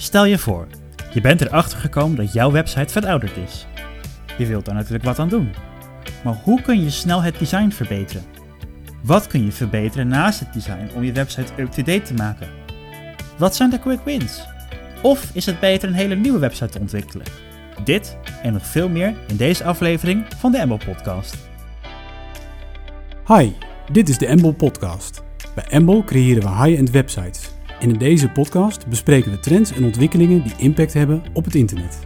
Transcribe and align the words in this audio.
Stel 0.00 0.24
je 0.24 0.38
voor, 0.38 0.66
je 1.12 1.20
bent 1.20 1.40
erachter 1.40 1.78
gekomen 1.78 2.16
dat 2.16 2.32
jouw 2.32 2.50
website 2.50 2.92
verouderd 2.92 3.36
is. 3.36 3.66
Je 4.38 4.46
wilt 4.46 4.64
daar 4.64 4.74
natuurlijk 4.74 5.04
wat 5.04 5.18
aan 5.18 5.28
doen. 5.28 5.50
Maar 6.24 6.34
hoe 6.42 6.62
kun 6.62 6.82
je 6.82 6.90
snel 6.90 7.22
het 7.22 7.38
design 7.38 7.70
verbeteren? 7.70 8.22
Wat 9.02 9.26
kun 9.26 9.44
je 9.44 9.52
verbeteren 9.52 10.08
naast 10.08 10.40
het 10.40 10.52
design 10.52 10.90
om 10.94 11.04
je 11.04 11.12
website 11.12 11.52
up-to-date 11.56 12.02
te 12.02 12.14
maken? 12.14 12.48
Wat 13.38 13.56
zijn 13.56 13.70
de 13.70 13.78
quick 13.78 14.00
wins? 14.04 14.46
Of 15.02 15.30
is 15.34 15.46
het 15.46 15.60
beter 15.60 15.88
een 15.88 15.94
hele 15.94 16.14
nieuwe 16.14 16.38
website 16.38 16.70
te 16.70 16.78
ontwikkelen? 16.78 17.26
Dit 17.84 18.16
en 18.42 18.52
nog 18.52 18.66
veel 18.66 18.88
meer 18.88 19.14
in 19.28 19.36
deze 19.36 19.64
aflevering 19.64 20.24
van 20.36 20.52
de 20.52 20.58
Embo 20.58 20.76
Podcast. 20.76 21.36
Hi, 23.26 23.52
dit 23.92 24.08
is 24.08 24.18
de 24.18 24.26
Embol 24.26 24.52
Podcast. 24.52 25.22
Bij 25.54 25.64
Embol 25.68 26.04
creëren 26.04 26.42
we 26.42 26.64
high-end 26.64 26.90
websites. 26.90 27.59
En 27.80 27.90
in 27.90 27.98
deze 27.98 28.28
podcast 28.28 28.86
bespreken 28.86 29.30
we 29.30 29.38
trends 29.38 29.72
en 29.72 29.84
ontwikkelingen 29.84 30.42
die 30.42 30.54
impact 30.56 30.92
hebben 30.92 31.22
op 31.32 31.44
het 31.44 31.54
internet. 31.54 31.98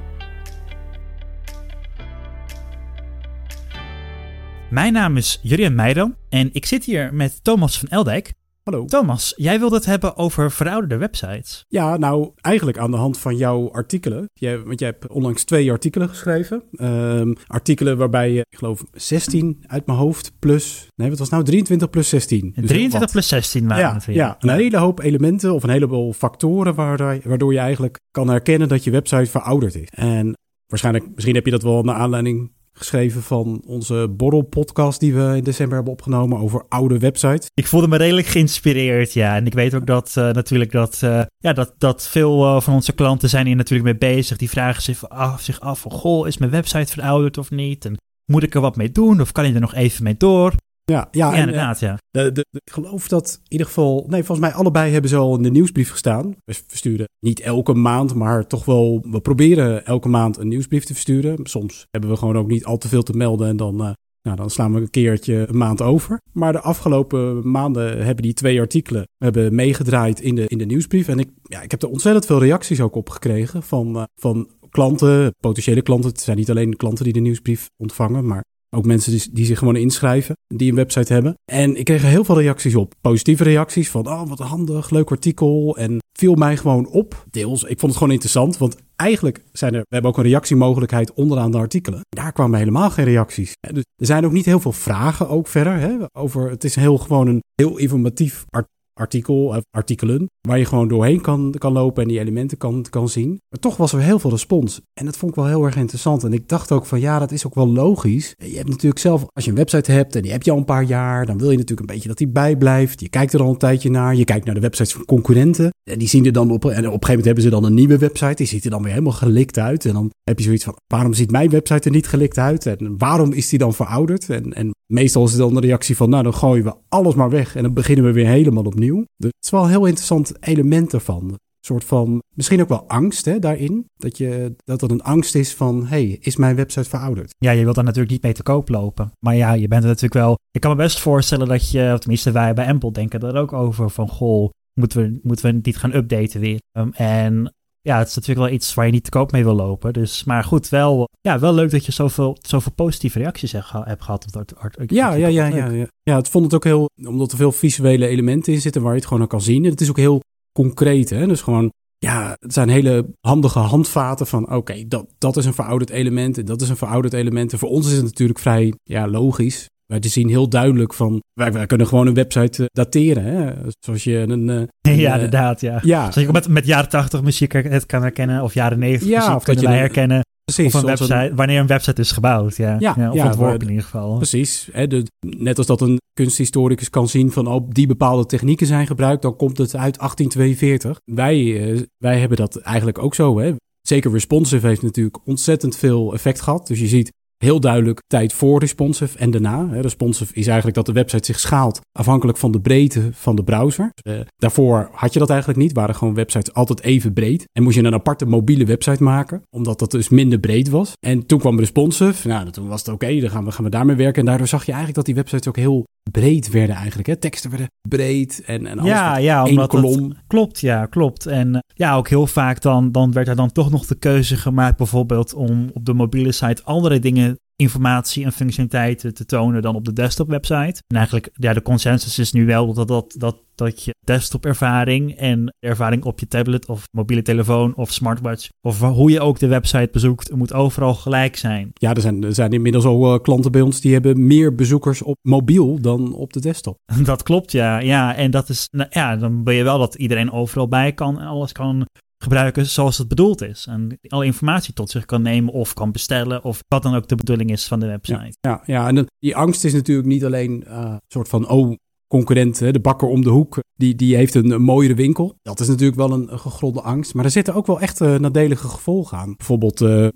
Mijn 4.70 4.92
naam 4.92 5.16
is 5.16 5.38
Jurien 5.42 5.74
Meijden 5.74 6.16
en 6.29 6.51
ik 6.52 6.66
zit 6.66 6.84
hier 6.84 7.15
met 7.15 7.45
Thomas 7.45 7.79
van 7.79 7.88
Eldijk. 7.88 8.32
Hallo. 8.64 8.84
Thomas, 8.84 9.32
jij 9.36 9.59
wilde 9.59 9.74
het 9.74 9.84
hebben 9.84 10.16
over 10.16 10.50
verouderde 10.50 10.96
websites. 10.96 11.64
Ja, 11.68 11.96
nou 11.96 12.30
eigenlijk 12.41 12.78
aan 12.78 12.90
de 12.90 12.96
hand 12.96 13.18
van 13.18 13.37
jouw 13.37 13.73
artikelen. 13.73 14.28
Jij, 14.32 14.62
want 14.62 14.78
jij 14.80 14.88
hebt 14.88 15.09
onlangs 15.12 15.45
twee 15.45 15.70
artikelen 15.70 16.09
geschreven. 16.09 16.62
Ehm, 16.73 17.34
artikelen 17.46 17.96
waarbij 17.96 18.32
je, 18.32 18.40
ik 18.48 18.59
geloof, 18.59 18.84
16 18.92 19.64
uit 19.66 19.87
mijn 19.87 19.98
hoofd 19.98 20.32
plus... 20.38 20.87
Nee, 20.95 21.09
wat 21.09 21.18
was 21.18 21.28
nou? 21.28 21.45
23 21.45 21.90
plus 21.90 22.09
16. 22.09 22.40
Dus 22.40 22.52
23 22.54 23.00
wat? 23.00 23.10
plus 23.10 23.28
16 23.28 23.68
waren 23.68 23.82
Ja, 23.84 23.95
het 23.95 24.04
weer. 24.04 24.16
ja, 24.16 24.37
een 24.38 24.48
hele 24.48 24.76
hoop 24.78 25.01
elementen 25.01 25.54
of 25.54 25.62
een 25.62 25.70
heleboel 25.70 26.12
factoren 26.12 26.74
waardoor 26.74 27.52
je 27.52 27.59
eigenlijk 27.59 28.01
kan 28.10 28.28
herkennen 28.28 28.68
dat 28.68 28.84
je 28.84 28.90
website 28.90 29.30
verouderd 29.30 29.74
is. 29.74 29.88
En 29.90 30.37
waarschijnlijk, 30.66 31.04
misschien 31.15 31.34
heb 31.34 31.45
je 31.45 31.51
dat 31.51 31.62
wel 31.62 31.82
naar 31.82 31.95
aanleiding 31.96 32.52
geschreven 32.75 33.23
van 33.23 33.63
onze 33.67 34.09
borrelpodcast 34.17 35.01
die 35.01 35.15
we 35.15 35.37
in 35.37 35.45
december 35.45 35.75
hebben 35.75 35.93
opgenomen 35.93 36.39
over 36.39 36.65
oude 36.69 36.99
websites. 36.99 37.51
Ik 37.55 37.67
voelde 37.67 37.89
me 37.89 37.97
redelijk 37.97 38.27
geïnspireerd, 38.27 39.13
ja. 39.13 39.37
En 39.37 39.47
ik 39.47 39.55
weet 39.55 39.75
ook 39.75 39.87
dat 39.87 40.13
eh, 40.17 40.30
natuurlijk 40.30 40.73
dat, 40.73 41.01
eh, 41.02 41.23
ja, 41.39 41.52
dat, 41.52 41.75
dat 41.79 42.09
veel 42.09 42.45
eh, 42.45 42.61
van 42.61 42.75
onze 42.75 42.93
klanten 42.93 43.29
zijn 43.29 43.47
hier 43.47 43.57
natuurlijk 43.57 44.01
mee 44.01 44.13
bezig. 44.15 44.37
Die 44.37 44.51
vragen 44.51 44.83
zich 44.83 45.09
af, 45.09 45.41
zich 45.41 45.61
af 45.61 45.80
van, 45.80 45.91
goh, 45.91 46.27
is 46.27 46.39
mijn 46.39 46.51
website 46.51 46.93
verouderd 46.93 47.39
of 47.39 47.51
niet? 47.51 47.85
En 47.85 47.99
moet 48.25 48.43
ik 48.43 48.55
er 48.55 48.61
wat 48.61 48.77
mee 48.77 48.91
doen 48.91 49.21
of 49.21 49.33
kan 49.33 49.47
je 49.47 49.55
er 49.55 49.61
nog 49.61 49.75
even 49.75 50.05
mee 50.05 50.17
door? 50.17 50.52
Ja, 50.85 51.09
ja, 51.10 51.27
Ja, 51.27 51.29
en, 51.29 51.35
eh, 51.35 51.40
inderdaad, 51.40 51.80
ja. 51.80 51.99
De, 52.10 52.32
de, 52.32 52.46
de- 52.51 52.60
ik 52.65 52.73
geloof 52.73 53.09
dat 53.09 53.38
in 53.43 53.46
ieder 53.52 53.66
geval, 53.66 54.07
nee, 54.09 54.24
volgens 54.24 54.46
mij 54.49 54.57
allebei 54.57 54.93
hebben 54.93 55.10
ze 55.10 55.16
al 55.16 55.37
in 55.37 55.43
de 55.43 55.51
nieuwsbrief 55.51 55.90
gestaan. 55.90 56.35
We 56.45 56.54
versturen 56.66 57.09
niet 57.21 57.40
elke 57.40 57.74
maand, 57.74 58.15
maar 58.15 58.46
toch 58.46 58.65
wel, 58.65 59.07
we 59.10 59.21
proberen 59.21 59.87
elke 59.87 60.09
maand 60.09 60.37
een 60.38 60.49
nieuwsbrief 60.49 60.85
te 60.85 60.93
versturen. 60.93 61.46
Soms 61.46 61.87
hebben 61.90 62.10
we 62.10 62.16
gewoon 62.16 62.37
ook 62.38 62.46
niet 62.49 62.65
al 62.65 62.79
te 62.79 62.88
veel 62.88 63.02
te 63.02 63.12
melden 63.16 63.49
en 63.49 63.57
dan, 63.57 63.80
eh, 63.85 63.90
nou, 64.22 64.37
dan 64.37 64.50
slaan 64.50 64.72
we 64.75 64.81
een 64.81 64.91
keertje 64.91 65.49
een 65.49 65.56
maand 65.56 65.82
over. 65.82 66.21
Maar 66.32 66.53
de 66.53 66.60
afgelopen 66.60 67.50
maanden 67.50 68.05
hebben 68.05 68.22
die 68.22 68.34
twee 68.34 68.60
artikelen 68.60 69.06
hebben 69.25 69.55
meegedraaid 69.55 70.21
in 70.21 70.34
de, 70.34 70.47
in 70.47 70.59
de 70.59 70.65
nieuwsbrief. 70.66 71.09
En 71.09 71.19
ik, 71.19 71.28
ja, 71.43 71.62
ik 71.62 71.71
heb 71.71 71.82
er 71.82 71.88
ontzettend 71.88 72.27
veel 72.27 72.38
reacties 72.41 72.81
ook 72.81 72.94
op 72.94 73.10
gekregen 73.10 73.62
van, 73.62 73.97
eh, 73.97 74.03
van 74.21 74.49
klanten, 74.71 75.34
potentiële 75.41 75.82
klanten. 75.82 76.10
Het 76.10 76.21
zijn 76.21 76.37
niet 76.37 76.50
alleen 76.50 76.71
de 76.71 76.77
klanten 76.77 77.05
die 77.05 77.12
de 77.12 77.21
nieuwsbrief 77.21 77.66
ontvangen, 77.77 78.27
maar 78.27 78.44
ook 78.75 78.84
mensen 78.84 79.33
die, 79.33 79.44
zich 79.44 79.59
gewoon 79.59 79.77
inschrijven, 79.77 80.37
die 80.55 80.71
een 80.71 80.77
website 80.77 81.12
hebben. 81.12 81.34
En 81.53 81.77
ik 81.77 81.84
kreeg 81.84 82.03
er 82.03 82.09
heel 82.09 82.25
veel 82.25 82.41
reacties 82.41 82.75
op. 82.75 82.94
Positieve 83.00 83.44
reacties 83.44 83.91
van, 83.91 84.06
oh 84.06 84.28
wat 84.28 84.39
handig, 84.39 84.91
leuk 84.91 85.11
artikel. 85.11 85.77
En 85.77 85.99
viel 86.19 86.34
mij 86.34 86.56
gewoon 86.56 86.87
op. 86.87 87.25
Deels, 87.31 87.62
ik 87.62 87.78
vond 87.78 87.83
het 87.83 87.97
gewoon 87.97 88.12
interessant, 88.12 88.59
want 88.59 88.77
eigenlijk 88.97 89.45
zijn 89.53 89.75
er, 89.75 89.81
we 89.81 89.95
hebben 89.95 90.11
ook 90.11 90.17
een 90.17 90.25
reactiemogelijkheid 90.25 91.15
onderaan 91.15 91.50
de 91.50 91.59
artikelen. 91.59 92.00
Daar 92.09 92.33
kwamen 92.33 92.59
helemaal 92.59 92.91
geen 92.91 93.05
reacties. 93.05 93.53
Dus 93.61 93.84
er 93.97 94.06
zijn 94.06 94.25
ook 94.25 94.33
niet 94.33 94.45
heel 94.45 94.61
veel 94.61 94.72
vragen 94.72 95.29
ook 95.29 95.49
verder. 95.49 95.79
Hè, 95.79 95.97
over, 96.13 96.51
het 96.51 96.65
is 96.65 96.75
heel 96.75 96.99
gewoon 96.99 97.27
een 97.27 97.43
heel 97.55 97.77
informatief 97.77 98.45
art- 98.51 98.73
artikel, 98.94 99.55
eh, 99.55 99.60
artikelen, 99.71 100.31
waar 100.41 100.59
je 100.59 100.65
gewoon 100.65 100.88
doorheen 100.88 101.21
kan, 101.21 101.55
kan 101.59 101.72
lopen 101.72 102.03
en 102.03 102.09
die 102.09 102.19
elementen 102.19 102.59
kan, 102.59 102.87
kan 102.91 103.09
zien. 103.09 103.28
Maar 103.28 103.60
toch 103.60 103.77
was 103.77 103.93
er 103.93 104.00
heel 104.00 104.19
veel 104.19 104.31
respons. 104.31 104.81
En 104.93 105.05
dat 105.05 105.16
vond 105.16 105.31
ik 105.31 105.37
wel 105.37 105.47
heel 105.47 105.65
erg 105.65 105.77
interessant. 105.77 106.25
En 106.25 106.32
ik 106.32 106.49
dacht 106.49 106.72
ook 106.72 106.87
van 106.87 107.00
ja, 107.00 107.19
dat 107.19 107.33
is 107.33 107.47
ook 107.47 107.54
wel 107.54 107.69
logisch. 107.69 108.34
Je 108.38 108.56
hebt 108.56 108.69
natuurlijk 108.69 109.00
zelf, 109.00 109.27
als 109.33 109.44
je 109.44 109.50
een 109.50 109.56
website 109.56 109.93
hebt 109.93 110.16
en 110.16 110.22
die 110.22 110.33
heb 110.33 110.43
je 110.43 110.50
al 110.50 110.56
een 110.56 110.65
paar 110.65 110.84
jaar, 110.84 111.27
dan 111.27 111.38
wil 111.38 111.50
je 111.50 111.56
natuurlijk 111.56 111.88
een 111.88 111.94
beetje 111.94 112.09
dat 112.09 112.19
die 112.19 112.28
bijblijft. 112.28 113.00
Je 113.00 113.09
kijkt 113.09 113.33
er 113.33 113.43
al 113.43 113.50
een 113.50 113.56
tijdje 113.56 113.91
naar. 113.91 114.15
Je 114.15 114.25
kijkt 114.25 114.44
naar 114.44 114.54
de 114.54 114.60
websites 114.60 114.93
van 114.93 115.04
concurrenten. 115.04 115.71
En 115.91 115.99
die 115.99 116.09
zien 116.09 116.27
er 116.27 116.33
dan 116.33 116.50
op, 116.50 116.65
en 116.65 116.71
op 116.71 116.75
een 116.75 116.83
gegeven 116.84 117.09
moment 117.09 117.25
hebben 117.25 117.43
ze 117.43 117.50
dan 117.50 117.65
een 117.65 117.75
nieuwe 117.75 117.99
website. 117.99 118.34
Die 118.34 118.47
ziet 118.47 118.65
er 118.65 118.71
dan 118.71 118.83
weer 118.83 118.93
helemaal 118.93 119.12
gelikt 119.12 119.59
uit. 119.59 119.84
En 119.84 119.93
dan 119.93 120.10
heb 120.22 120.38
je 120.38 120.44
zoiets 120.44 120.65
van, 120.65 120.77
waarom 120.87 121.12
ziet 121.15 121.31
mijn 121.31 121.50
website 121.50 121.88
er 121.88 121.94
niet 121.94 122.06
gelikt 122.06 122.38
uit? 122.38 122.66
En 122.66 122.94
waarom 122.99 123.33
is 123.33 123.49
die 123.49 123.59
dan 123.59 123.75
verouderd? 123.75 124.31
En, 124.31 124.53
en 124.53 124.71
meestal 124.87 125.25
is 125.25 125.31
het 125.31 125.41
dan 125.41 125.54
de 125.54 125.60
reactie 125.60 125.97
van, 125.97 126.10
nou 126.10 126.22
dan 126.22 126.34
gooien 126.34 126.65
we 126.65 126.75
alles 126.88 127.15
maar 127.15 127.31
weg. 127.31 127.56
En 127.56 127.62
dan 127.62 127.72
beginnen 127.72 128.04
we 128.04 128.12
weer 128.12 128.27
helemaal 128.27 128.65
opnieuw. 128.65 128.84
Dus 128.93 129.06
het 129.17 129.45
is 129.45 129.50
wel 129.50 129.62
een 129.62 129.71
heel 129.71 129.87
interessant 129.87 130.33
element 130.41 130.93
ervan. 130.93 131.39
Soort 131.61 131.84
van, 131.84 132.22
misschien 132.34 132.61
ook 132.61 132.69
wel 132.69 132.89
angst 132.89 133.25
hè, 133.25 133.39
daarin. 133.39 133.84
Dat, 133.97 134.19
je, 134.19 134.55
dat 134.65 134.83
er 134.83 134.91
een 134.91 135.03
angst 135.03 135.34
is 135.34 135.55
van, 135.55 135.87
hey, 135.87 136.19
is 136.21 136.37
mijn 136.37 136.56
website 136.56 136.89
verouderd? 136.89 137.34
Ja, 137.39 137.50
je 137.50 137.62
wilt 137.62 137.75
daar 137.75 137.84
natuurlijk 137.84 138.12
niet 138.12 138.22
mee 138.22 138.33
te 138.33 138.43
koop 138.43 138.69
lopen. 138.69 139.12
Maar 139.19 139.37
ja, 139.37 139.53
je 139.53 139.69
bent 139.69 139.83
er 139.83 139.89
natuurlijk 139.89 140.15
wel... 140.15 140.39
Ik 140.50 140.61
kan 140.61 140.71
me 140.71 140.77
best 140.77 141.00
voorstellen 141.00 141.49
dat 141.49 141.71
je, 141.71 141.91
of 141.93 141.99
tenminste 141.99 142.33
wij 142.33 142.55
bij 142.55 142.67
Apple 142.67 142.93
denken 142.93 143.21
er 143.21 143.37
ook 143.37 143.53
over 143.53 143.91
van... 143.91 144.09
Goh, 144.09 144.50
moeten 144.81 145.03
we, 145.03 145.19
moeten 145.22 145.47
we 145.47 145.61
niet 145.62 145.77
gaan 145.77 145.95
updaten 145.95 146.41
weer? 146.41 146.61
Um, 146.78 146.93
en 146.93 147.55
ja, 147.89 147.99
het 147.99 148.09
is 148.09 148.15
natuurlijk 148.15 148.47
wel 148.47 148.56
iets 148.56 148.75
waar 148.75 148.87
je 148.87 148.93
niet 148.93 149.05
te 149.05 149.11
koop 149.11 149.33
mee 149.33 149.45
wil 149.45 149.55
lopen. 149.55 149.93
Dus, 149.93 150.25
maar 150.25 150.45
goed, 150.45 150.69
wel, 150.69 151.09
ja, 151.21 151.39
wel 151.39 151.55
leuk 151.55 151.71
dat 151.71 151.87
je 151.87 151.93
zoveel, 151.93 152.37
zoveel 152.41 152.72
positieve 152.72 153.19
reacties 153.19 153.53
hebt, 153.53 153.65
geha- 153.65 153.84
hebt 153.87 154.03
gehad 154.03 154.25
op 154.27 154.33
dat 154.33 154.56
art- 154.56 154.77
Ja, 154.87 155.12
ja, 155.12 155.27
ja, 155.27 155.47
ja, 155.47 155.71
ja. 155.71 155.87
Ja, 156.03 156.17
het 156.17 156.28
vond 156.28 156.45
het 156.45 156.55
ook 156.55 156.65
heel, 156.65 156.89
omdat 157.06 157.31
er 157.33 157.37
veel 157.37 157.53
visuele 157.53 158.06
elementen 158.06 158.53
in 158.53 158.61
zitten 158.61 158.83
waar 158.83 158.93
je 158.93 158.99
het 158.99 159.06
gewoon 159.06 159.22
aan 159.22 159.28
kan 159.28 159.41
zien. 159.41 159.65
En 159.65 159.71
het 159.71 159.81
is 159.81 159.89
ook 159.91 159.97
heel 159.97 160.21
concreet, 160.53 161.11
hè. 161.11 161.27
Dus 161.27 161.41
gewoon, 161.43 161.72
ja, 161.99 162.37
het 162.41 162.53
zijn 162.53 162.69
hele 162.69 163.06
handige 163.21 163.59
handvaten 163.59 164.27
van, 164.27 164.53
oké, 164.55 164.84
dat, 164.89 165.06
dat 165.19 165.37
is 165.37 165.45
een 165.45 165.55
verouderd 165.55 165.91
element 165.91 166.39
en 166.39 166.45
dat 166.45 166.61
is 166.62 166.69
een 166.69 166.77
verouderd 166.77 167.12
element. 167.15 167.53
En 167.53 167.59
voor 167.59 167.69
ons 167.69 167.87
is 167.87 167.93
het 167.97 168.05
natuurlijk 168.05 168.39
vrij, 168.39 168.75
ja, 168.83 169.09
logisch. 169.09 169.66
Wij 169.87 169.99
zien 170.03 170.28
heel 170.28 170.49
duidelijk 170.49 170.95
van, 170.95 171.22
wij, 171.33 171.53
wij 171.53 171.67
kunnen 171.67 171.87
gewoon 171.87 172.06
een 172.06 172.15
website 172.15 172.62
eh, 172.62 172.69
dateren, 172.72 173.25
hè. 173.25 173.53
Zoals 173.78 174.05
je 174.05 174.17
een... 174.19 174.49
een, 174.49 174.69
Ja, 174.81 174.91
eh, 175.09 175.15
inderdaad, 175.15 175.61
ja. 175.61 175.78
Ja, 175.83 176.00
Zoals 176.12 176.27
je 176.27 176.33
met, 176.33 176.49
met 176.49 176.67
jaren 176.67 176.89
80 176.89 177.22
muziek 177.22 177.53
her- 177.53 177.71
het 177.71 177.87
kan 177.87 178.03
herkennen, 178.03 178.43
of 178.43 178.55
jaren 178.55 178.78
90 178.78 179.09
Ja, 179.09 179.19
muziek 179.19 179.34
of 179.37 179.45
kunnen 179.45 179.62
je 179.62 179.69
wij 179.69 179.77
een- 179.78 179.84
herkennen. 179.84 180.21
precies. 180.45 180.75
Of 180.75 180.81
een 180.81 180.87
website, 180.87 181.33
wanneer 181.34 181.61
een 181.61 181.67
website 181.67 182.00
is 182.00 182.11
gebouwd, 182.12 182.56
ja. 182.56 182.77
Ja, 182.78 182.95
ja, 182.97 183.11
of 183.11 183.17
ja, 183.17 183.27
ontworpen 183.27 183.61
in 183.61 183.69
ieder 183.69 183.84
geval. 183.84 184.17
Precies. 184.17 184.69
Hè, 184.72 184.87
de, 184.87 185.06
net 185.21 185.59
als 185.59 185.67
dat 185.67 185.81
een 185.81 185.99
kunsthistoricus 186.12 186.91
kan 186.91 187.09
zien 187.09 187.33
van 187.33 187.47
oh, 187.47 187.66
die 187.71 187.87
bepaalde 187.87 188.27
technieken 188.27 188.66
zijn 188.66 188.87
gebruikt, 188.87 189.22
dan 189.22 189.37
komt 189.37 189.59
het 189.59 189.77
uit 189.77 189.99
1842. 189.99 191.01
Wij, 191.05 191.62
eh, 191.72 191.81
wij 191.99 192.19
hebben 192.19 192.37
dat 192.37 192.56
eigenlijk 192.56 192.99
ook 192.99 193.15
zo. 193.15 193.39
Hè. 193.39 193.53
Zeker 193.83 194.12
responsive 194.12 194.66
heeft 194.66 194.83
natuurlijk 194.83 195.19
ontzettend 195.27 195.77
veel 195.77 196.12
effect 196.12 196.41
gehad. 196.41 196.66
Dus 196.66 196.81
je 196.81 196.87
ziet 196.87 197.12
heel 197.44 197.60
duidelijk 197.60 198.03
tijd 198.06 198.32
voor 198.32 198.60
responsive 198.60 199.19
en 199.19 199.31
daarna. 199.31 199.69
Responsive 199.72 200.34
is 200.34 200.47
eigenlijk 200.47 200.77
dat 200.77 200.87
de 200.87 200.93
website 200.93 201.25
zich 201.25 201.38
schaalt 201.41 201.81
afhankelijk 201.93 202.38
van 202.38 202.53
de 202.53 202.60
breedte 202.60 203.09
van 203.12 203.37
de 203.37 203.44
browser. 203.44 203.91
Eh, 203.94 204.15
daarvoor 204.37 204.88
had 204.93 205.12
je 205.12 205.19
dat 205.19 205.31
eigenlijk 205.31 205.59
niet. 205.59 205.72
Waren 205.72 205.94
gewoon 205.94 206.15
websites 206.15 206.53
altijd 206.54 206.83
even 206.83 207.12
breed. 207.12 207.44
En 207.53 207.62
moest 207.62 207.77
je 207.77 207.83
een 207.83 207.94
aparte 207.94 208.27
mobiele 208.27 208.65
website 208.65 209.03
maken, 209.03 209.43
omdat 209.50 209.78
dat 209.78 209.91
dus 209.91 210.09
minder 210.09 210.38
breed 210.38 210.69
was. 210.69 210.93
En 211.00 211.27
toen 211.27 211.38
kwam 211.38 211.59
responsive. 211.59 212.28
Nou, 212.28 212.50
toen 212.50 212.69
was 212.69 212.81
het 212.84 212.94
oké, 212.94 213.21
dan 213.21 213.31
gaan 213.31 213.44
we, 213.44 213.53
gaan 213.53 213.65
we 213.65 213.71
daarmee 213.71 213.97
werken. 213.97 214.21
En 214.21 214.27
daardoor 214.27 214.47
zag 214.47 214.60
je 214.60 214.72
eigenlijk 214.72 214.97
dat 214.97 215.06
die 215.06 215.15
websites 215.15 215.49
ook 215.49 215.56
heel 215.56 215.84
breed 216.10 216.50
werden 216.50 216.76
eigenlijk. 216.76 217.09
Hè. 217.09 217.16
Teksten 217.16 217.50
werden 217.50 217.70
breed 217.88 218.42
en, 218.47 218.66
en 218.66 218.78
alles 218.78 218.91
Ja, 218.91 219.16
ja, 219.16 219.44
omdat 219.44 219.72
het- 219.72 219.81
kolom. 219.81 220.15
Klopt, 220.26 220.60
ja, 220.60 220.87
klopt. 220.87 221.26
En 221.26 221.54
eh, 221.54 221.60
ja, 221.75 221.97
ook 221.97 222.09
heel 222.09 222.26
vaak 222.26 222.60
dan, 222.60 222.92
dan 222.92 223.12
werd 223.12 223.28
er 223.28 223.36
dan 223.36 223.53
toch 223.53 223.71
nog 223.71 223.86
de 223.86 223.95
keuze 223.95 224.36
gemaakt, 224.36 224.77
bijvoorbeeld 224.77 225.34
om 225.34 225.71
op 225.72 225.84
de 225.84 225.95
mobiele 225.95 226.33
site 226.33 226.62
andere 226.65 226.98
dingen, 226.98 227.39
informatie 227.56 228.24
en 228.24 228.33
functionaliteiten 228.33 229.15
te 229.15 229.24
tonen 229.24 229.62
dan 229.62 229.74
op 229.74 229.84
de 229.84 229.92
desktop 229.92 230.28
website. 230.28 230.83
En 230.86 230.97
eigenlijk, 230.97 231.30
ja, 231.33 231.53
de 231.53 231.62
consensus 231.62 232.18
is 232.18 232.33
nu 232.33 232.47
wel 232.47 232.72
dat, 232.72 232.89
dat, 232.89 233.15
dat, 233.18 233.36
dat 233.54 233.84
je 233.84 233.95
desktop 234.04 234.47
ervaring 234.47 235.16
en 235.16 235.54
ervaring 235.60 236.04
op 236.04 236.21
je 236.21 236.27
tablet 236.27 236.66
of 236.66 236.89
mobiele 236.91 237.22
telefoon 237.22 237.77
of 237.77 237.92
smartwatch, 237.92 238.48
of 238.60 238.80
hoe 238.80 239.10
je 239.10 239.21
ook 239.21 239.39
de 239.39 239.47
website 239.47 239.89
bezoekt, 239.92 240.34
moet 240.34 240.53
overal 240.53 240.95
gelijk 240.95 241.36
zijn. 241.36 241.71
Ja, 241.74 241.95
er 241.95 242.01
zijn, 242.01 242.24
er 242.24 242.34
zijn 242.34 242.53
inmiddels 242.53 242.84
al 242.84 243.15
eh, 243.15 243.21
klanten 243.21 243.53
bij 243.53 243.60
ons 243.60 243.80
die 243.80 243.92
hebben 243.92 244.27
meer 244.27 244.54
bezoekers 244.54 245.03
op 245.03 245.16
mobiel 245.22 245.80
dan 245.80 246.15
op 246.15 246.33
de 246.33 246.41
desktop. 246.41 246.78
Dat 247.04 247.22
klopt, 247.22 247.53
ja. 247.53 247.78
Ja, 247.78 248.15
en 248.15 248.30
dat 248.30 248.48
is, 248.48 248.68
nou, 248.71 248.89
ja, 248.91 249.16
dan 249.16 249.45
ben 249.45 249.54
je 249.54 249.62
wel 249.62 249.78
dat 249.78 249.95
iedereen 249.95 250.33
overal 250.33 250.68
bij 250.68 250.92
kan 250.92 251.21
en 251.21 251.27
alles 251.27 251.53
kan 251.53 251.86
gebruiken 252.19 252.66
zoals 252.66 252.99
het 252.99 253.09
bedoeld 253.09 253.43
is. 253.43 253.66
En 253.66 253.99
alle 254.09 254.25
informatie 254.25 254.75
tot 254.75 254.91
zich 254.91 255.05
kan 255.05 255.22
nemen 255.22 255.53
of 255.53 255.75
kan 255.75 255.93
bestellen 255.93 256.44
of 256.44 256.62
wat 256.69 256.82
dan 256.82 256.94
ook 256.94 257.08
de 257.08 257.14
bedoeling 257.14 257.50
is 257.50 257.66
van 257.66 257.81
de 257.81 257.87
website. 257.87 258.37
Ja, 258.40 258.62
ja 258.66 258.88
en 258.88 259.06
die 259.19 259.37
angst 259.37 259.64
is 259.64 259.72
natuurlijk 259.72 260.08
niet 260.08 260.25
alleen 260.25 260.64
eh, 260.64 260.78
een 260.78 261.00
soort 261.08 261.28
van, 261.28 261.49
oh, 261.49 261.76
concurrent, 262.08 262.58
de 262.58 262.81
bakker 262.81 263.08
om 263.08 263.22
de 263.22 263.31
hoek, 263.31 263.58
die, 263.76 263.94
die 263.94 264.16
heeft 264.16 264.34
een, 264.34 264.62
mooiere 264.62 264.94
winkel. 264.94 265.38
Dat 265.43 265.61
is 265.61 265.69
natuurlijk 265.69 265.96
wel 265.96 266.12
een, 266.12 266.38
gegronde 266.38 266.81
angst. 266.81 267.14
Maar 267.14 267.25
er 267.25 267.31
zitten 267.31 267.55
ook 267.55 267.66
wel 267.66 267.81
echt 267.81 268.00
uh, 268.00 268.19
nadelige 268.19 268.69
gevolgen 268.69 269.19
aan. 269.19 269.34
Bijvoorbeeld 269.37 269.81
uh, 269.81 270.08